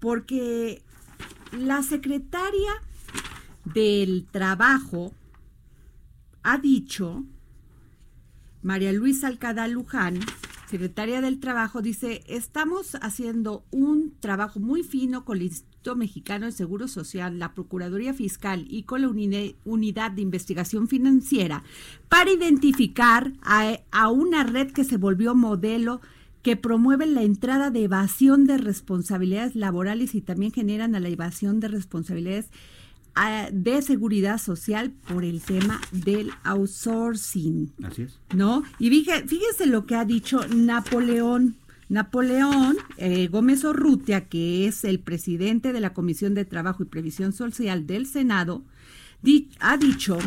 [0.00, 0.82] porque
[1.52, 2.72] la secretaria
[3.64, 5.12] del trabajo
[6.42, 7.24] ha dicho,
[8.62, 10.18] María Luisa Alcada Luján,
[10.68, 15.52] secretaria del Trabajo, dice, estamos haciendo un trabajo muy fino con el
[15.82, 19.08] Instituto Mexicano de Seguro Social, la Procuraduría Fiscal y con la
[19.64, 21.64] Unidad de Investigación Financiera
[22.08, 26.00] para identificar a, a una red que se volvió modelo
[26.42, 31.58] que promueve la entrada de evasión de responsabilidades laborales y también generan a la evasión
[31.58, 32.46] de responsabilidades
[33.52, 37.72] de seguridad social por el tema del outsourcing.
[37.82, 38.18] Así es.
[38.34, 38.62] ¿No?
[38.78, 41.56] Y fíjese, lo que ha dicho Napoleón.
[41.88, 47.32] Napoleón eh, Gómez Orrutia, que es el presidente de la Comisión de Trabajo y Previsión
[47.32, 48.62] Social del Senado,
[49.60, 50.18] ha dicho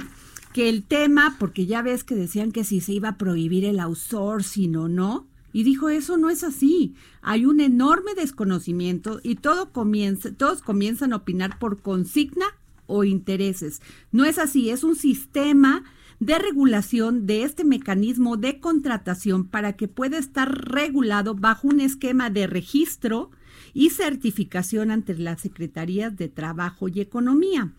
[0.54, 3.80] que el tema, porque ya ves que decían que si se iba a prohibir el
[3.80, 6.96] outsourcing o no, y dijo, eso no es así.
[7.22, 12.46] Hay un enorme desconocimiento y todo comienza, todos comienzan a opinar por consigna
[12.88, 13.82] o intereses.
[14.12, 15.86] No es así, es un sistema
[16.26, 22.32] de regulación de este mecanismo de contratación para que pueda estar regulado bajo un esquema
[22.32, 23.30] de registro
[23.76, 27.74] y certificación ante las Secretarías de Trabajo y Economía.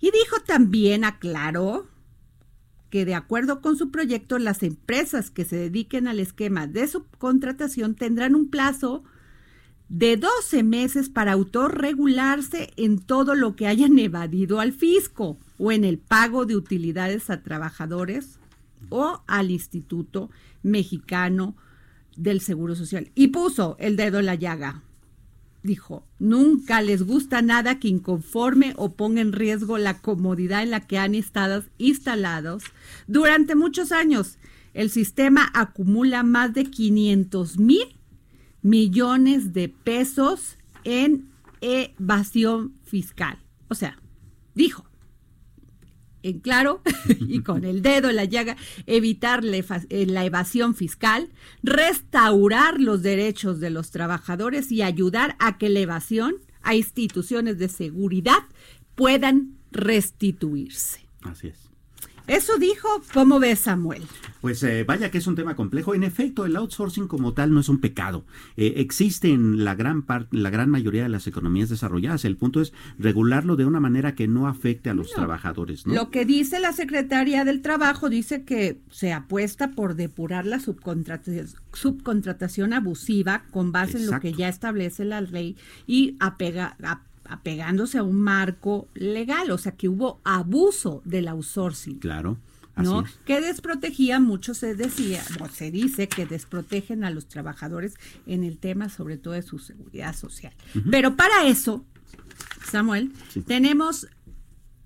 [0.00, 1.86] Y dijo también, aclaró,
[2.88, 7.96] que de acuerdo con su proyecto, las empresas que se dediquen al esquema de subcontratación
[7.96, 9.04] tendrán un plazo
[9.90, 15.84] de 12 meses para autorregularse en todo lo que hayan evadido al fisco o en
[15.84, 18.38] el pago de utilidades a trabajadores
[18.88, 20.30] o al Instituto
[20.62, 21.56] Mexicano
[22.16, 23.10] del Seguro Social.
[23.14, 24.82] Y puso el dedo en la llaga.
[25.62, 30.80] Dijo, nunca les gusta nada que inconforme o ponga en riesgo la comodidad en la
[30.80, 32.64] que han estado instalados
[33.06, 34.36] durante muchos años.
[34.74, 37.96] El sistema acumula más de 500 mil
[38.60, 43.38] millones de pesos en evasión fiscal.
[43.68, 43.98] O sea,
[44.54, 44.84] dijo,
[46.24, 46.82] en claro
[47.20, 48.56] y con el dedo en la llaga,
[48.86, 51.30] evitar eh, la evasión fiscal,
[51.62, 57.68] restaurar los derechos de los trabajadores y ayudar a que la evasión a instituciones de
[57.68, 58.42] seguridad
[58.94, 61.06] puedan restituirse.
[61.22, 61.63] Así es.
[62.26, 64.02] Eso dijo, ¿cómo ves Samuel?
[64.40, 65.94] Pues eh, vaya que es un tema complejo.
[65.94, 68.24] En efecto, el outsourcing como tal no es un pecado.
[68.56, 72.24] Eh, existe en la gran parte, la gran mayoría de las economías desarrolladas.
[72.24, 75.86] El punto es regularlo de una manera que no afecte a los trabajadores.
[75.86, 81.48] Lo que dice la Secretaría del Trabajo dice que se apuesta por depurar la subcontratación,
[81.72, 85.56] subcontratación abusiva con base en lo que ya establece la ley
[85.86, 91.98] y apega, a, apegándose a un marco legal, o sea que hubo abuso del outsourcing.
[91.98, 92.38] Claro.
[92.76, 93.04] ¿no?
[93.24, 97.94] Que desprotegía, mucho se decía, o se dice que desprotegen a los trabajadores
[98.26, 100.52] en el tema sobre todo de su seguridad social.
[100.90, 101.84] Pero para eso,
[102.68, 103.12] Samuel,
[103.46, 104.08] tenemos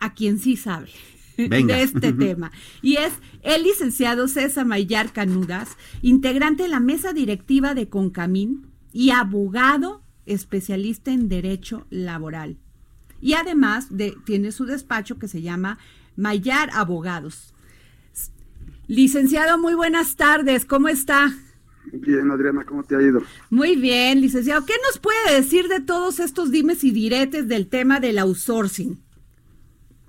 [0.01, 0.91] a quien sí sabe
[1.37, 2.51] de este tema.
[2.83, 9.11] Y es el licenciado César Mayar Canudas, integrante de la mesa directiva de Concamín y
[9.11, 12.59] abogado especialista en derecho laboral.
[13.21, 15.79] Y además de, tiene su despacho que se llama
[16.17, 17.55] Mayar Abogados.
[18.87, 21.33] Licenciado, muy buenas tardes, ¿cómo está?
[21.93, 23.23] Bien, Adriana, ¿cómo te ha ido?
[23.51, 24.65] Muy bien, licenciado.
[24.65, 29.03] ¿Qué nos puede decir de todos estos dimes y diretes del tema del outsourcing?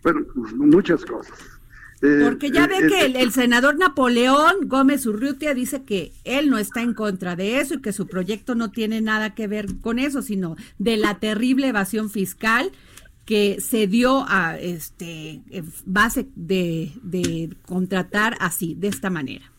[0.04, 0.22] Bueno,
[0.56, 1.59] muchas cosas.
[2.02, 6.58] Eh, Porque ya ve eh, que el, senador Napoleón Gómez Urrutia dice que él no
[6.58, 10.00] está en contra de eso y que su proyecto no tiene nada que ver con
[10.00, 12.72] eso, sino de la terrible evasión fiscal
[13.26, 15.42] que se dio a este
[15.86, 19.52] base de, contratar así, de esta manera.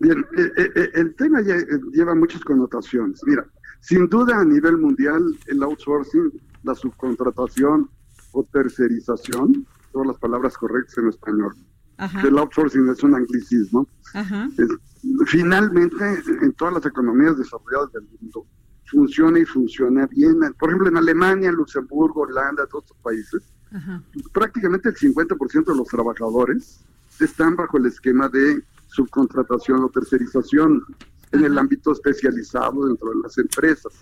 [0.00, 3.20] Bien, eh, el tema lleva muchas connotaciones.
[3.26, 3.46] Mira,
[3.80, 6.30] sin duda a nivel mundial el outsourcing,
[6.62, 7.88] la subcontratación
[8.32, 11.54] o tercerización todas las palabras correctas en español.
[12.24, 13.86] El outsourcing es un anglicismo.
[15.26, 18.46] finalmente, en todas las economías desarrolladas del mundo,
[18.86, 20.38] funciona y funciona bien.
[20.58, 23.42] Por ejemplo, en Alemania, Luxemburgo, Holanda, todos estos países,
[24.32, 26.84] prácticamente el 50% de los trabajadores
[27.20, 30.82] están bajo el esquema de subcontratación o tercerización
[31.32, 33.92] en el ámbito especializado dentro de las empresas.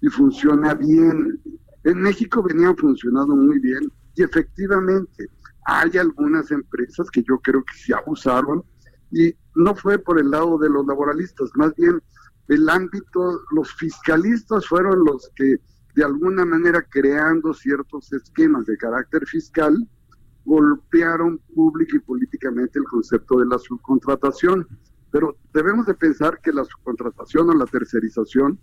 [0.00, 1.40] Y funciona bien.
[1.84, 5.28] En México venía funcionando muy bien y efectivamente,
[5.66, 8.62] hay algunas empresas que yo creo que se abusaron
[9.10, 12.00] y no fue por el lado de los laboralistas, más bien
[12.48, 15.56] el ámbito, los fiscalistas fueron los que
[15.94, 19.88] de alguna manera creando ciertos esquemas de carácter fiscal,
[20.44, 24.66] golpearon pública y políticamente el concepto de la subcontratación.
[25.10, 28.58] Pero debemos de pensar que la subcontratación o la tercerización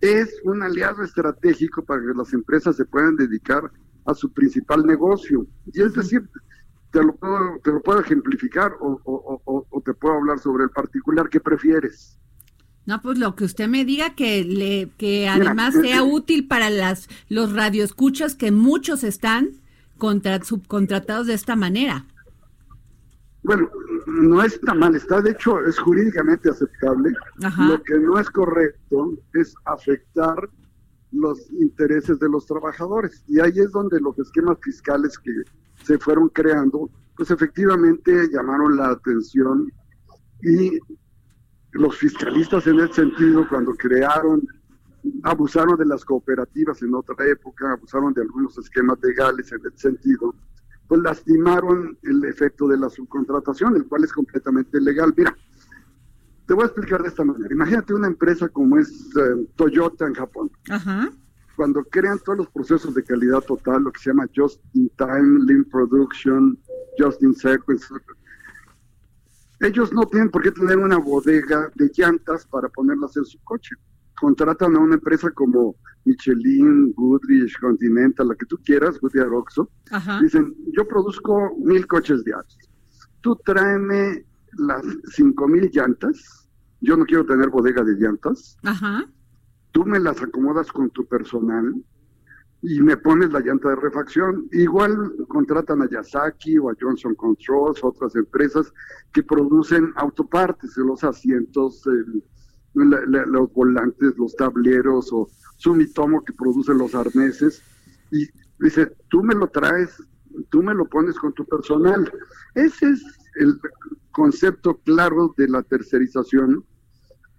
[0.00, 3.70] es un aliado estratégico para que las empresas se puedan dedicar
[4.04, 5.46] a su principal negocio.
[5.72, 6.28] Y es decir,
[6.90, 11.28] te lo puedo, te lo puedo ejemplificar o, o te puedo hablar sobre el particular.
[11.28, 12.18] ¿Qué prefieres?
[12.84, 16.68] No, pues lo que usted me diga que le que además sea eh, útil para
[16.68, 19.50] las los radioescuchas que muchos están
[19.98, 22.06] contra, subcontratados de esta manera.
[23.44, 23.68] Bueno,
[24.06, 27.12] no está mal, está de hecho es jurídicamente aceptable.
[27.58, 30.48] Lo que no es correcto es afectar
[31.12, 33.24] los intereses de los trabajadores.
[33.28, 35.32] Y ahí es donde los esquemas fiscales que
[35.84, 39.70] se fueron creando, pues efectivamente llamaron la atención
[40.42, 40.78] y
[41.72, 44.42] los fiscalistas en ese sentido, cuando crearon,
[45.22, 50.34] abusaron de las cooperativas en otra época, abusaron de algunos esquemas legales en ese sentido,
[50.86, 55.14] pues lastimaron el efecto de la subcontratación, el cual es completamente legal.
[55.16, 55.34] Mira,
[56.46, 57.52] te voy a explicar de esta manera.
[57.52, 60.50] Imagínate una empresa como es eh, Toyota en Japón.
[61.56, 65.44] Cuando crean todos los procesos de calidad total, lo que se llama Just in Time,
[65.44, 66.58] Lean Production,
[66.98, 67.86] Just in Sequence,
[69.60, 73.76] ellos no tienen por qué tener una bodega de llantas para ponerlas en su coche.
[74.20, 79.70] Contratan a una empresa como Michelin, Goodrich, Continental, la que tú quieras, Goodyear Oxo.
[80.20, 82.58] Dicen, yo produzco mil coches diarios.
[83.20, 84.24] Tú tráeme
[84.58, 84.82] las
[85.14, 86.48] cinco mil llantas.
[86.80, 88.56] Yo no quiero tener bodega de llantas.
[89.72, 91.74] Tú me las acomodas con tu personal
[92.62, 94.48] y me pones la llanta de refacción.
[94.52, 98.72] Igual contratan a Yasaki o a Johnson Controls, otras empresas
[99.12, 101.82] que producen autopartes los asientos,
[102.74, 107.62] los volantes, los tableros o Sumitomo que produce los arneses.
[108.10, 108.28] Y
[108.60, 110.00] dice, tú me lo traes,
[110.50, 112.10] tú me lo pones con tu personal.
[112.54, 113.02] Ese es
[113.36, 113.58] el
[114.12, 116.64] concepto claro de la tercerización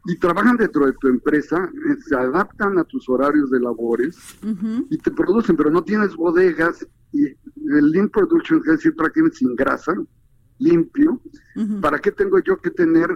[0.05, 4.17] y trabajan dentro de tu empresa, eh, se adaptan a tus horarios de labores
[4.89, 9.55] y te producen, pero no tienes bodegas y el lean production, es decir, prácticamente sin
[9.55, 9.93] grasa,
[10.57, 11.21] limpio.
[11.81, 13.09] ¿Para qué tengo yo que tener,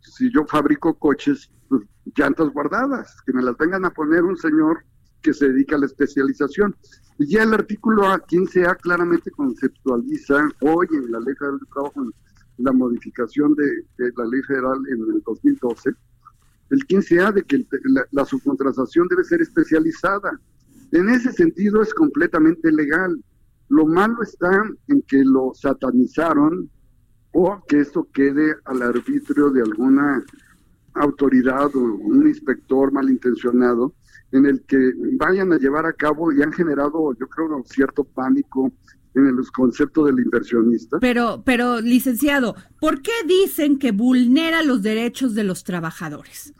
[0.00, 1.82] si yo fabrico coches, pues,
[2.16, 3.16] llantas guardadas?
[3.24, 4.84] Que me las vengan a poner un señor
[5.22, 6.74] que se dedica a la especialización.
[7.18, 12.10] Y ya el artículo 15A claramente conceptualiza hoy en la Ley Federal de Trabajo,
[12.62, 15.90] la modificación de, la Ley Federal en el 2012,
[16.70, 17.66] el 15A de que
[18.12, 20.38] la, subcontratación debe ser especializada.
[20.92, 23.22] En ese sentido es completamente legal.
[23.68, 24.50] Lo malo está
[24.88, 26.70] en que lo satanizaron
[27.32, 30.24] o que esto quede al arbitrio de alguna
[30.94, 33.94] autoridad o un inspector malintencionado
[34.32, 38.72] en el que vayan a llevar a cabo y han generado, yo creo, cierto pánico
[39.14, 40.98] en el concepto del inversionista.
[41.00, 46.54] Pero, pero, licenciado, ¿por qué dicen que vulnera los derechos de los trabajadores?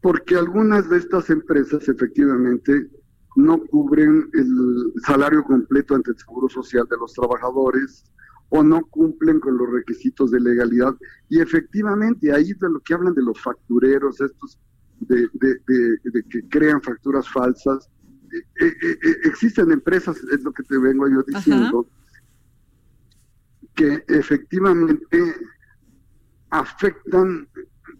[0.00, 2.88] Porque algunas de estas empresas efectivamente
[3.36, 8.04] no cubren el salario completo ante el Seguro Social de los trabajadores
[8.48, 10.94] o no cumplen con los requisitos de legalidad.
[11.28, 14.58] Y efectivamente, ahí de lo que hablan de los factureros, estos
[15.00, 17.88] de, de que crean facturas falsas,
[19.24, 21.86] existen empresas, es lo que te vengo yo diciendo,
[23.74, 25.34] que efectivamente
[26.50, 27.48] afectan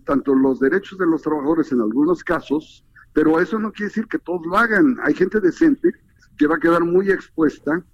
[0.05, 4.19] tanto los derechos de los trabajadores en algunos casos, pero eso no quiere decir que
[4.19, 4.97] todos lo hagan.
[5.03, 5.93] Hay gente decente
[6.37, 7.85] que va a quedar muy expuesta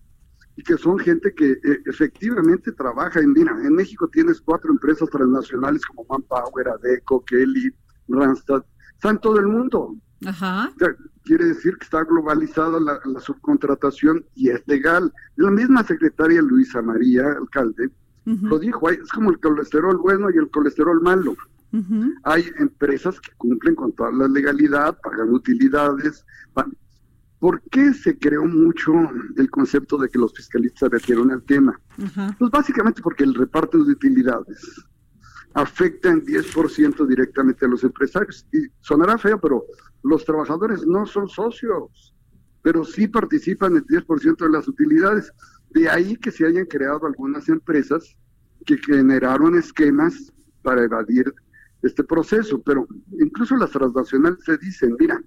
[0.56, 5.84] y que son gente que efectivamente trabaja en, mira, en México tienes cuatro empresas transnacionales
[5.84, 7.70] como Manpower, Adeco, Kelly,
[8.08, 8.64] Randstad,
[8.94, 9.94] están todo el mundo.
[10.24, 10.72] Ajá.
[11.24, 15.12] quiere decir que está globalizada la, subcontratación y es legal.
[15.36, 17.90] La misma secretaria Luisa María, alcalde,
[18.24, 21.36] lo dijo, es como el colesterol bueno y el colesterol malo.
[22.22, 26.24] Hay empresas que cumplen con toda la legalidad, pagan utilidades.
[27.38, 28.92] ¿Por qué se creó mucho
[29.36, 31.78] el concepto de que los fiscalistas se refieren al tema?
[32.38, 34.86] Pues básicamente porque el reparto de utilidades
[35.56, 38.46] afecta en 10% directamente a los empresarios.
[38.52, 39.64] Y sonará feo, pero
[40.02, 42.14] los trabajadores no son socios,
[42.62, 45.32] pero sí participan en 10% de las utilidades.
[45.70, 48.16] De ahí que se hayan creado algunas empresas
[48.66, 50.30] que generaron esquemas
[50.60, 51.32] para evadir
[51.82, 52.86] este proceso, pero
[53.18, 55.18] incluso las transnacionales se dicen, mira,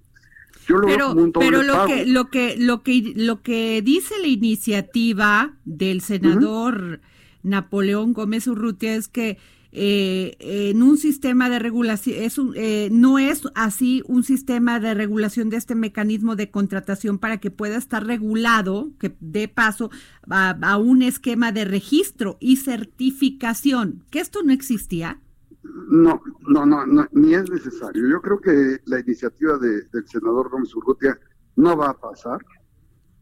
[0.68, 4.28] yo lo pero, veo pero lo que lo que lo que lo que dice la
[4.28, 7.00] iniciativa del senador
[7.42, 9.38] Napoleón Gómez Urrutia es que
[9.72, 14.94] eh, en un sistema de regulación, es un, eh, no es así un sistema de
[14.94, 19.90] regulación de este mecanismo de contratación para que pueda estar regulado, que dé paso
[20.28, 25.20] a, a un esquema de registro y certificación, que esto no existía.
[25.62, 28.08] No, no, no, no, ni es necesario.
[28.08, 31.18] Yo creo que la iniciativa de, del senador Gómez Urrutia
[31.56, 32.44] no va a pasar.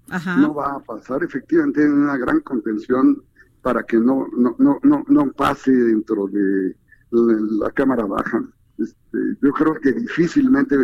[0.09, 0.37] Ajá.
[0.37, 1.23] No va a pasar.
[1.23, 3.23] Efectivamente, hay una gran contención
[3.63, 6.75] para que no, no, no, no, no pase dentro de
[7.11, 8.45] la, Cámara Baja.
[8.79, 10.77] Este, yo creo que difícilmente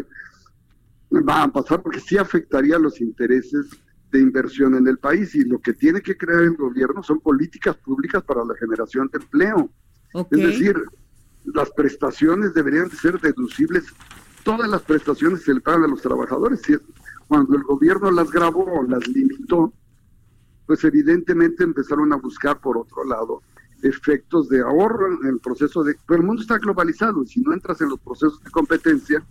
[1.12, 3.66] va a pasar porque sí afectaría los intereses
[4.10, 7.76] de inversión en el país y lo que tiene que crear el gobierno son políticas
[7.76, 9.70] públicas para la generación de empleo.
[10.30, 10.76] Es decir,
[11.44, 13.84] las prestaciones deberían de ser deducibles.
[14.44, 16.62] Todas las prestaciones se le pagan a los trabajadores.
[17.26, 19.72] Cuando el gobierno las grabó las limitó,
[20.66, 23.42] pues evidentemente empezaron a buscar por otro lado
[23.82, 25.94] efectos de ahorro en el proceso de...
[26.06, 29.24] Pero el mundo está globalizado y si no entras en los procesos de competencia,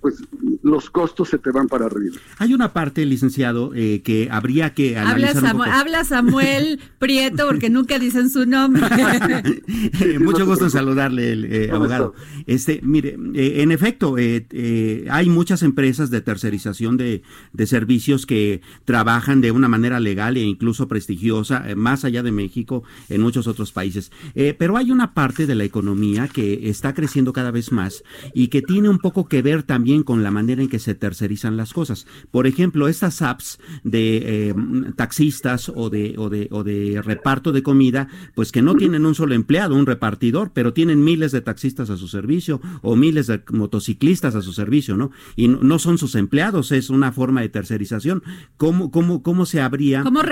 [0.00, 0.22] pues
[0.62, 2.16] los costos se te van para arriba.
[2.38, 5.70] Hay una parte, licenciado, eh, que habría que Habla, analizar un Samu- poco.
[5.70, 8.82] habla Samuel Prieto porque nunca dicen su nombre.
[10.00, 12.14] Eh, Mucho gusto en saludarle, el, eh, ¿Cómo abogado.
[12.46, 17.22] Este, mire, eh, en efecto, eh, eh, hay muchas empresas de tercerización de,
[17.52, 22.32] de servicios que trabajan de una manera legal e incluso prestigiosa, eh, más allá de
[22.32, 24.10] México, en muchos otros países.
[24.34, 28.02] Eh, pero hay una parte de la economía que está creciendo cada vez más
[28.34, 31.56] y que tiene un poco que ver también con la manera en que se tercerizan
[31.56, 32.06] las cosas.
[32.30, 34.54] Por ejemplo, estas apps de eh,
[34.96, 39.14] taxistas o de, o, de, o de reparto de comida, pues que no tienen un
[39.14, 43.42] solo empleado, un repartidor, pero tienen miles de taxistas a su servicio o miles de
[43.50, 45.10] motociclistas a su servicio, ¿no?
[45.36, 48.22] Y no, no son sus empleados, es una forma de tercerización.
[48.56, 50.26] ¿Cómo, cómo, cómo se habría ¿Cómo que-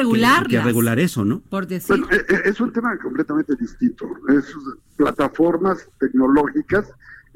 [0.61, 1.41] regular eso, no?
[1.41, 1.89] Por decir.
[1.89, 4.07] Bueno, eh, eh, es un tema completamente distinto.
[4.29, 4.45] Es
[4.97, 6.87] plataformas tecnológicas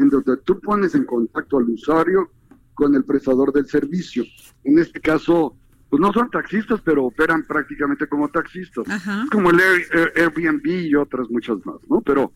[0.00, 2.30] en donde tú pones en contacto al usuario
[2.74, 4.24] con el prestador del servicio.
[4.64, 5.54] En este caso,
[5.88, 8.88] pues no son taxistas, pero operan prácticamente como taxistas.
[8.88, 9.24] Ajá.
[9.30, 12.00] Como el Air- Air- Airbnb y otras muchas más, ¿no?
[12.00, 12.32] Pero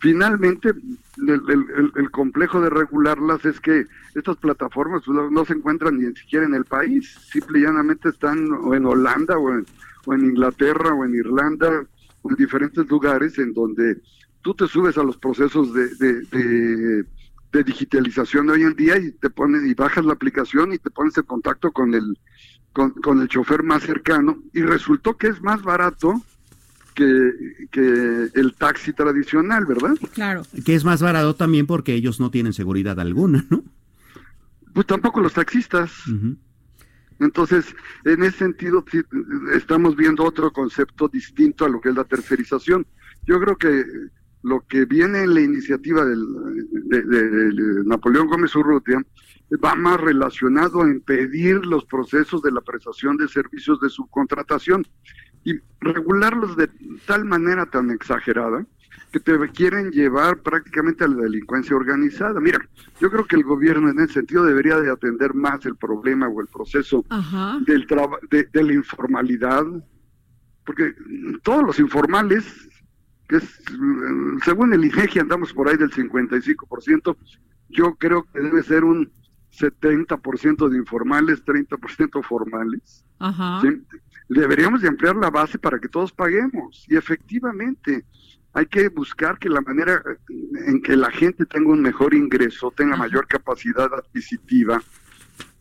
[0.00, 5.54] finalmente el, el- el- el complejo de regularlas es que estas plataformas no, no se
[5.54, 9.64] encuentran ni siquiera en el país, simple y llanamente están o en Holanda o en,
[10.04, 11.86] o en Inglaterra o en Irlanda
[12.22, 14.00] o en diferentes lugares en donde
[14.46, 17.04] tú te subes a los procesos de, de, de-
[17.52, 20.88] de digitalización de hoy en día y te pones y bajas la aplicación y te
[20.90, 22.16] pones en contacto con el
[22.72, 26.22] con, con el chofer más cercano y resultó que es más barato
[26.94, 27.32] que,
[27.72, 29.96] que el taxi tradicional, ¿verdad?
[30.12, 30.42] Claro.
[30.64, 33.64] Que es más barato también porque ellos no tienen seguridad alguna, ¿no?
[34.72, 35.90] Pues tampoco los taxistas.
[37.18, 37.64] Entonces,
[38.04, 38.84] en ese sentido,
[39.54, 42.86] estamos viendo otro concepto distinto a lo que es la tercerización.
[43.26, 43.84] Yo creo que
[44.46, 46.24] lo que viene en la iniciativa del,
[46.92, 49.02] de, de- de Napoleón Gómez Urrutia
[49.64, 54.84] va más relacionado a impedir los procesos de la prestación de servicios de subcontratación
[55.44, 56.68] y regularlos de
[57.06, 58.64] tal manera tan exagerada
[59.12, 62.40] que te quieren llevar prácticamente a la delincuencia organizada.
[62.40, 62.58] Mira,
[63.00, 66.40] yo creo que el gobierno en ese sentido debería de atender más el problema o
[66.40, 67.58] el proceso Ajá.
[67.66, 67.86] del
[68.30, 69.64] de, de la informalidad,
[70.64, 70.92] porque
[71.42, 72.68] todos los informales,
[73.28, 77.16] que es, eh, según el INEGI andamos por ahí del 55%,
[77.68, 79.10] yo creo que debe ser un
[79.52, 83.04] 70% de informales, 30% formales.
[83.18, 83.60] Ajá.
[83.62, 83.82] ¿sí?
[84.28, 86.84] Deberíamos de ampliar la base para que todos paguemos.
[86.88, 88.04] Y efectivamente,
[88.52, 90.02] hay que buscar que la manera
[90.66, 93.04] en que la gente tenga un mejor ingreso, tenga Ajá.
[93.04, 94.82] mayor capacidad adquisitiva,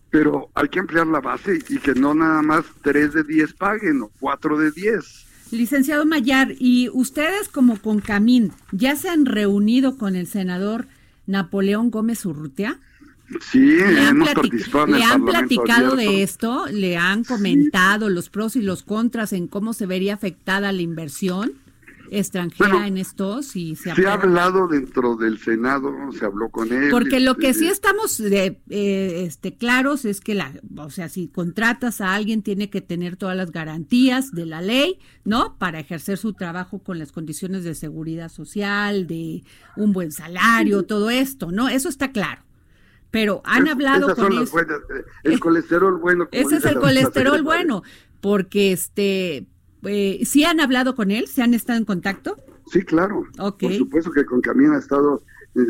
[0.10, 4.02] pero hay que ampliar la base y que no nada más 3 de 10 paguen
[4.02, 5.26] o 4 de 10.
[5.52, 10.88] Licenciado Mayar, ¿y ustedes como Concamín ya se han reunido con el senador
[11.28, 12.80] Napoleón Gómez Urrutia?
[13.52, 16.12] Sí, ¿Le han, hemos platic- participado en le el han Parlamento platicado abierto.
[16.12, 16.66] de esto?
[16.72, 21.54] ¿Le han comentado los pros y los contras en cómo se vería afectada la inversión
[22.12, 23.56] extranjera Bueno, en estos?
[23.56, 26.90] Y se Se ha hablado dentro del Senado, se habló con él.
[26.92, 31.10] Porque lo que este, sí estamos de, eh, este, claros es que, la, o sea,
[31.10, 35.58] si contratas a alguien tiene que tener todas las garantías de la ley, ¿no?
[35.58, 39.44] Para ejercer su trabajo con las condiciones de seguridad social, de
[39.76, 41.70] un buen salario, todo esto, ¿no?
[41.70, 42.42] Eso está claro.
[43.12, 44.52] Pero han es- hablado esas con son las ellos.
[44.52, 46.28] buenas, eh, el colesterol bueno.
[46.32, 47.82] Ese es el colesterol bueno,
[48.20, 49.46] porque este,
[49.88, 51.28] eh, ¿sí han hablado con él?
[51.28, 52.38] ¿Se han estado en contacto?
[52.68, 53.24] Sí, claro.
[53.38, 55.24] Por supuesto que con Camina ha estado,
[55.56, 55.66] eh,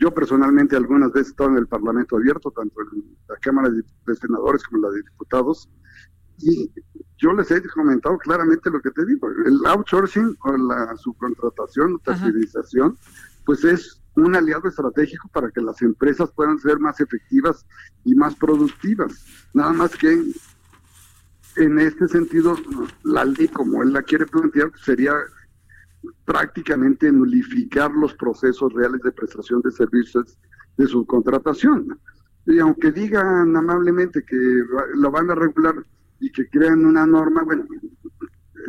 [0.00, 3.82] yo personalmente algunas veces he estado en el Parlamento abierto, tanto en la Cámara de,
[4.06, 5.68] de Senadores como en la de Diputados,
[6.38, 6.70] Y
[7.18, 11.98] yo les he comentado claramente lo que te digo, el outsourcing o la subcontratación o
[11.98, 12.98] tercerización,
[13.44, 17.66] pues es un aliado estratégico para que las empresas puedan ser más efectivas
[18.04, 19.24] y más productivas.
[19.54, 20.24] Nada más que
[21.56, 22.56] en este sentido,
[23.02, 25.14] la ley como él la quiere plantear sería
[26.24, 30.38] prácticamente nulificar los procesos reales de prestación de servicios
[30.76, 31.98] de subcontratación.
[32.46, 34.36] Y aunque digan amablemente que
[34.94, 35.74] lo van a regular
[36.20, 37.66] y que crean una norma, bueno,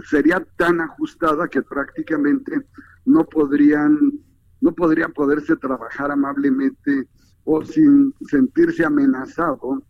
[0.10, 2.68] sería tan ajustada que prácticamente
[3.06, 4.14] no podrían,
[4.62, 7.08] no podría poderse trabajar amablemente
[7.44, 9.84] o sin sentirse amenazado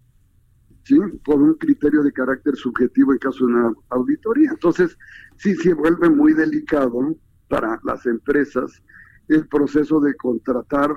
[0.88, 0.98] ¿sí?
[1.26, 4.52] por un criterio de carácter subjetivo en caso de una auditoría.
[4.52, 4.98] Entonces,
[5.38, 7.16] sí se vuelve muy delicado
[7.50, 8.82] para las empresas
[9.28, 10.92] el proceso de contratar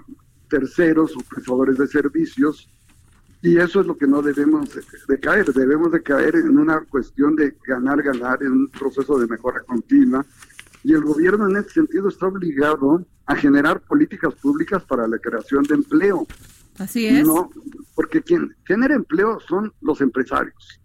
[0.48, 2.70] terceros o prestadores de servicios
[3.42, 4.68] y eso es lo que no debemos
[5.08, 9.26] de, caer, debemos de caer en una cuestión de ganar, ganar, en un proceso de
[9.26, 10.26] mejora continua.
[10.84, 15.62] Y el gobierno en ese sentido está obligado a generar políticas públicas para la creación
[15.64, 16.26] de empleo.
[16.78, 17.26] Así es.
[17.26, 17.50] No,
[17.94, 20.80] porque quien genera empleo son los empresarios,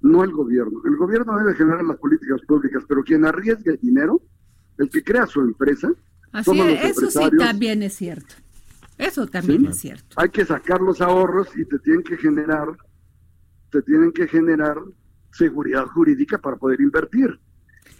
[0.00, 0.80] no el gobierno.
[0.84, 4.20] El gobierno debe generar las políticas públicas, pero quien arriesga el dinero,
[4.78, 5.92] el que crea su empresa,
[6.32, 8.34] Así es, eso sí también es cierto.
[8.96, 10.16] Eso también es cierto.
[10.16, 12.68] Hay que sacar los ahorros y te tienen que generar,
[13.70, 14.76] te tienen que generar
[15.32, 17.38] seguridad jurídica para poder invertir.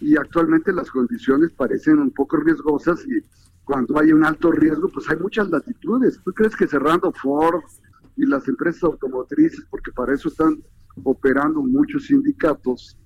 [0.00, 3.22] Y actualmente las condiciones parecen un poco riesgosas y
[3.64, 6.20] cuando hay un alto riesgo, pues hay muchas latitudes.
[6.24, 7.62] ¿Tú crees que cerrando Ford
[8.16, 10.62] y las empresas automotrices, porque para eso están
[11.04, 12.98] operando muchos sindicatos,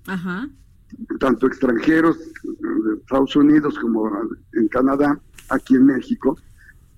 [1.19, 4.11] tanto extranjeros de Estados Unidos como
[4.53, 6.37] en Canadá, aquí en México,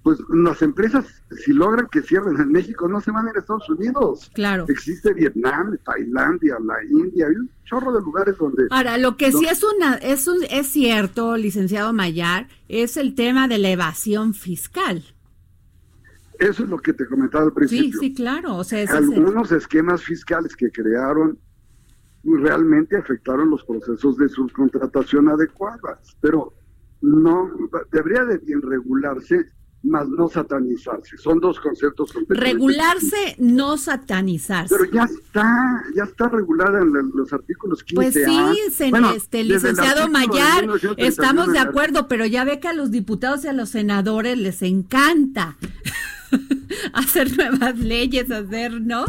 [0.09, 1.05] pues las empresas,
[1.45, 4.31] si logran que cierren en México, no se van a ir a Estados Unidos.
[4.33, 4.65] Claro.
[4.67, 8.65] Existe Vietnam, Tailandia, la India, hay un chorro de lugares donde...
[8.71, 13.47] Ahora, lo que sí es una es un, es cierto, licenciado Mayar, es el tema
[13.47, 15.03] de la evasión fiscal.
[16.39, 17.91] Eso es lo que te comentaba al principio.
[17.91, 18.55] Sí, sí, claro.
[18.55, 21.37] O sea, Algunos esquemas fiscales que crearon
[22.23, 26.51] realmente afectaron los procesos de subcontratación adecuadas, pero
[26.99, 27.51] no
[27.91, 29.51] debería de bien regularse
[29.83, 31.17] más no satanizarse.
[31.17, 34.75] Son dos conceptos Regularse, no satanizarse.
[34.77, 38.59] Pero ya está, ya está regulada en los artículos 15 Pues sí,
[39.15, 40.67] este, licenciado Mayar,
[40.97, 44.61] estamos de acuerdo, pero ya ve que a los diputados y a los senadores les
[44.61, 45.57] encanta
[46.93, 49.05] hacer nuevas leyes, hacer, ¿no?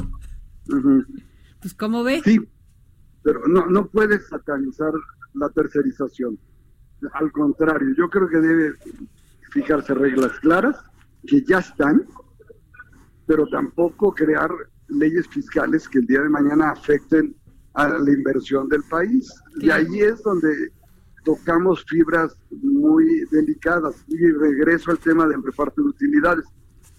[1.60, 2.22] Pues ¿cómo ve?
[2.24, 2.40] Sí,
[3.22, 4.92] pero no, no puedes satanizar
[5.34, 6.38] la tercerización.
[7.14, 8.74] Al contrario, yo creo que debe
[9.50, 10.76] fijarse reglas claras
[11.26, 12.06] que ya están,
[13.26, 14.50] pero tampoco crear
[14.88, 17.34] leyes fiscales que el día de mañana afecten
[17.74, 19.32] a la inversión del país.
[19.60, 20.72] Y ahí es donde
[21.24, 24.04] tocamos fibras muy delicadas.
[24.08, 26.44] Y regreso al tema del reparto de utilidades.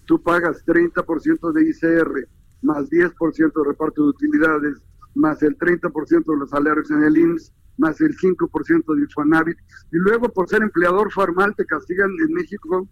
[0.06, 2.28] Tú pagas 30% de ICR,
[2.62, 4.78] más 10% de reparto de utilidades,
[5.14, 9.58] más el 30% de los salarios en el IMSS, más el 5% de Infonavit,
[9.90, 12.88] y luego por ser empleador formal te castigan en México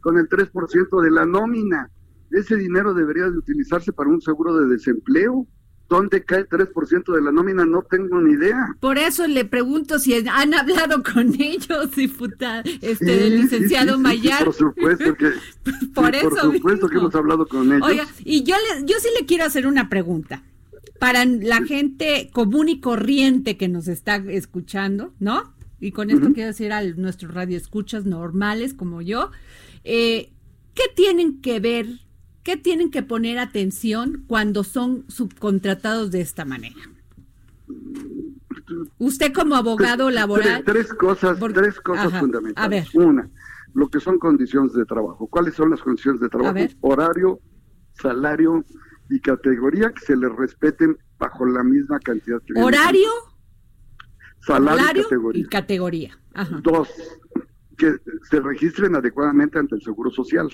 [0.00, 1.90] con el 3% de la nómina.
[2.30, 5.46] Ese dinero debería de utilizarse para un seguro de desempleo.
[5.88, 7.64] ¿Dónde cae el 3% de la nómina?
[7.64, 8.76] No tengo ni idea.
[8.78, 14.44] Por eso le pregunto si han hablado con ellos, diputado, este, licenciado Mayar.
[14.44, 15.32] por supuesto que,
[15.94, 17.88] por, eso por supuesto que hemos hablado con ellos.
[17.88, 20.42] Oiga, y yo, le, yo sí le quiero hacer una pregunta
[20.98, 25.54] para la gente común y corriente que nos está escuchando, ¿no?
[25.80, 29.30] Y con esto quiero decir a nuestros radioescuchas normales como yo,
[29.84, 30.32] eh,
[30.74, 31.86] ¿qué tienen que ver,
[32.42, 36.80] qué tienen que poner atención cuando son subcontratados de esta manera?
[38.98, 40.64] Usted como abogado laboral.
[40.64, 42.56] Tres, cosas, tres cosas fundamentales.
[42.56, 43.06] A ver.
[43.06, 43.30] Una,
[43.74, 45.28] lo que son condiciones de trabajo.
[45.28, 46.58] ¿Cuáles son las condiciones de trabajo?
[46.80, 47.40] Horario,
[47.94, 48.64] salario
[49.10, 52.40] y categoría que se les respeten bajo la misma cantidad.
[52.42, 53.10] Que ¿Horario?
[54.40, 55.04] Salario,
[55.34, 56.18] y categoría.
[56.62, 56.88] Dos,
[57.76, 57.96] que
[58.30, 60.48] se registren adecuadamente ante el Seguro Social.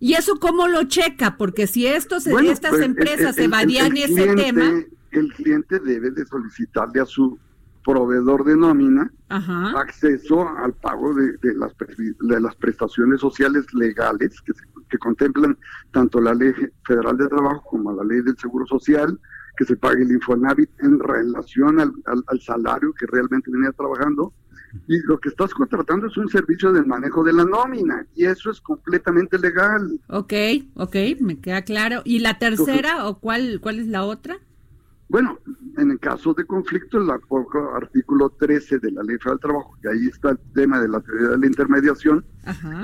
[0.00, 1.36] ¿Y eso cómo lo checa?
[1.36, 4.84] Porque si estos, estas pues, empresas evadían ese tema...
[5.12, 7.38] El cliente debe de solicitarle a su
[7.84, 11.72] proveedor de nómina acceso al pago de, las,
[12.20, 14.52] de las prestaciones sociales legales que,
[14.94, 15.58] que contemplan
[15.90, 16.52] tanto la ley
[16.86, 19.18] federal de trabajo como la ley del seguro social,
[19.56, 24.32] que se pague el Infonavit en relación al, al, salario que realmente venía trabajando.
[24.88, 28.50] Y lo que estás contratando es un servicio de manejo de la nómina y eso
[28.50, 30.00] es completamente legal.
[30.08, 30.32] Ok,
[30.74, 32.02] ok, me queda claro.
[32.04, 34.36] ¿Y la tercera o cuál, cuál es la otra?
[35.08, 35.38] Bueno,
[35.76, 39.88] en el caso de conflicto, el artículo 13 de la Ley Federal del Trabajo, que
[39.88, 42.24] ahí está el tema de la teoría de la intermediación,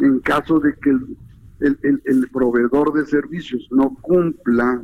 [0.00, 1.16] en caso de que el,
[1.60, 4.82] el, proveedor de servicios no cumpla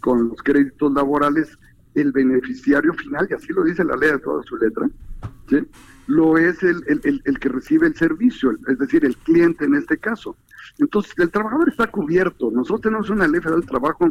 [0.00, 1.58] con los créditos laborales,
[1.94, 4.88] el beneficiario final, y así lo dice la ley de toda su letra,
[6.06, 10.36] lo es el, el, que recibe el servicio, es decir, el cliente en este caso.
[10.78, 12.50] Entonces, el trabajador está cubierto.
[12.50, 14.10] Nosotros tenemos una ley federal del trabajo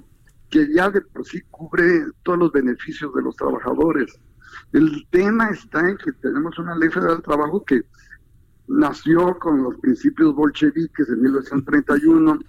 [0.50, 4.14] que ya de por sí cubre todos los beneficios de los trabajadores.
[4.74, 7.82] El tema está en que tenemos una ley federal del trabajo que
[8.70, 12.40] nació con los principios bolcheviques en 1931.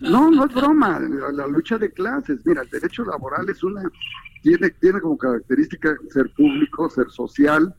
[0.00, 2.40] No, no es broma, la, lucha de clases.
[2.44, 3.82] Mira, el derecho laboral es una,
[4.42, 7.74] tiene, tiene como característica ser público, ser social,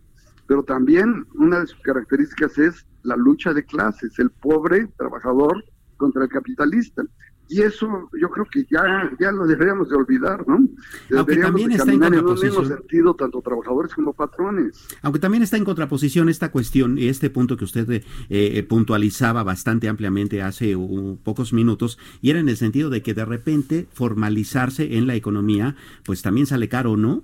[0.48, 5.64] pero también una de sus características es la lucha de clases, el pobre trabajador
[5.98, 7.04] contra el capitalista
[7.48, 10.68] y eso yo creo que ya, ya lo deberíamos de olvidar, ¿no?
[11.16, 12.68] Aunque también está en contraposición.
[12.68, 14.88] sentido, tanto trabajadores como patrones.
[15.02, 19.44] Aunque también está en contraposición esta cuestión y este punto que usted eh, eh, puntualizaba
[19.44, 20.76] bastante ampliamente hace
[21.24, 25.76] pocos minutos, y era en el sentido de que de repente formalizarse en la economía,
[26.04, 27.24] pues también sale caro, ¿no?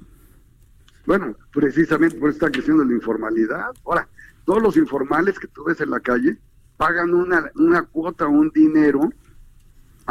[1.05, 3.71] Bueno, precisamente por eso está creciendo la informalidad.
[3.85, 4.07] Ahora,
[4.45, 6.37] todos los informales que tú ves en la calle
[6.77, 9.11] pagan una, una cuota, un dinero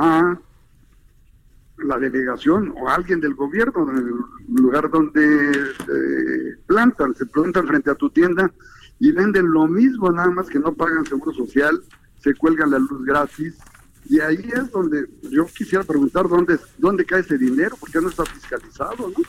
[0.01, 0.39] a
[1.77, 7.91] la delegación o a alguien del gobierno, el lugar donde se plantan, se plantan frente
[7.91, 8.51] a tu tienda
[8.99, 11.83] y venden lo mismo, nada más que no pagan seguro social,
[12.19, 13.59] se cuelgan la luz gratis.
[14.07, 18.25] Y ahí es donde yo quisiera preguntar dónde, dónde cae ese dinero, porque no está
[18.25, 19.23] fiscalizado, ¿no?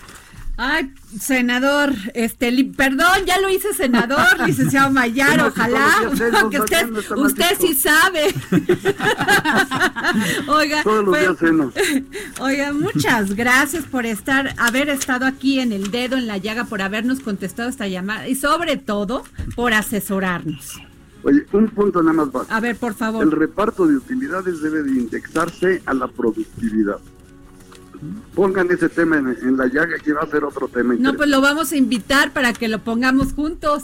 [0.64, 6.12] Ay, senador, este, perdón, ya lo hice senador, licenciado Mayar, ojalá,
[6.52, 8.28] que usted, usted sí sabe.
[10.48, 10.84] oiga,
[12.40, 16.84] oiga, muchas gracias por estar, haber estado aquí en el dedo en la llaga, por
[16.84, 19.24] habernos contestado esta llamada y sobre todo
[19.56, 20.80] por asesorarnos.
[21.24, 23.24] Oye, un punto nada más A ver, por favor.
[23.24, 27.00] El reparto de utilidades debe de indexarse a la productividad
[28.34, 30.96] pongan ese tema en, la llaga que va a ser otro tema.
[30.98, 33.84] No, pues lo vamos a invitar para que lo pongamos juntos.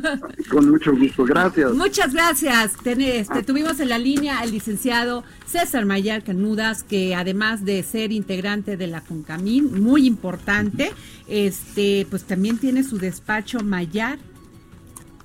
[0.50, 1.72] Con mucho gusto, gracias.
[1.72, 2.72] Muchas gracias.
[2.84, 8.76] este, tuvimos en la línea al licenciado César Mayar Canudas, que además de ser integrante
[8.76, 10.92] de la CONCAMIN, muy importante,
[11.28, 14.18] este, pues también tiene su despacho Mayar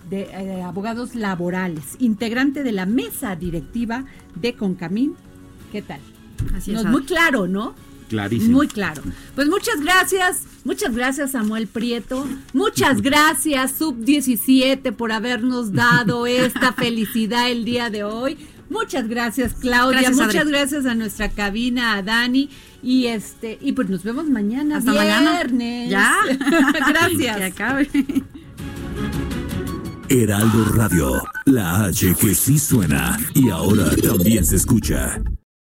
[0.09, 5.15] de eh, abogados laborales, integrante de la mesa directiva de CONCAMIN.
[5.71, 5.99] ¿Qué tal?
[6.55, 6.85] Así es.
[6.85, 7.75] muy claro, ¿no?
[8.49, 9.01] Muy claro.
[9.35, 17.49] Pues muchas gracias, muchas gracias Samuel Prieto, muchas gracias Sub-17 por habernos dado esta felicidad
[17.49, 18.37] el día de hoy.
[18.69, 22.49] Muchas gracias Claudia, muchas gracias a nuestra cabina, a Dani
[22.83, 25.89] y este y pues nos vemos mañana Hasta viernes.
[25.89, 26.15] Ya.
[26.89, 27.37] gracias.
[27.37, 27.89] Que acabe.
[30.09, 35.21] Heraldo Radio, la H que sí suena y ahora también se escucha.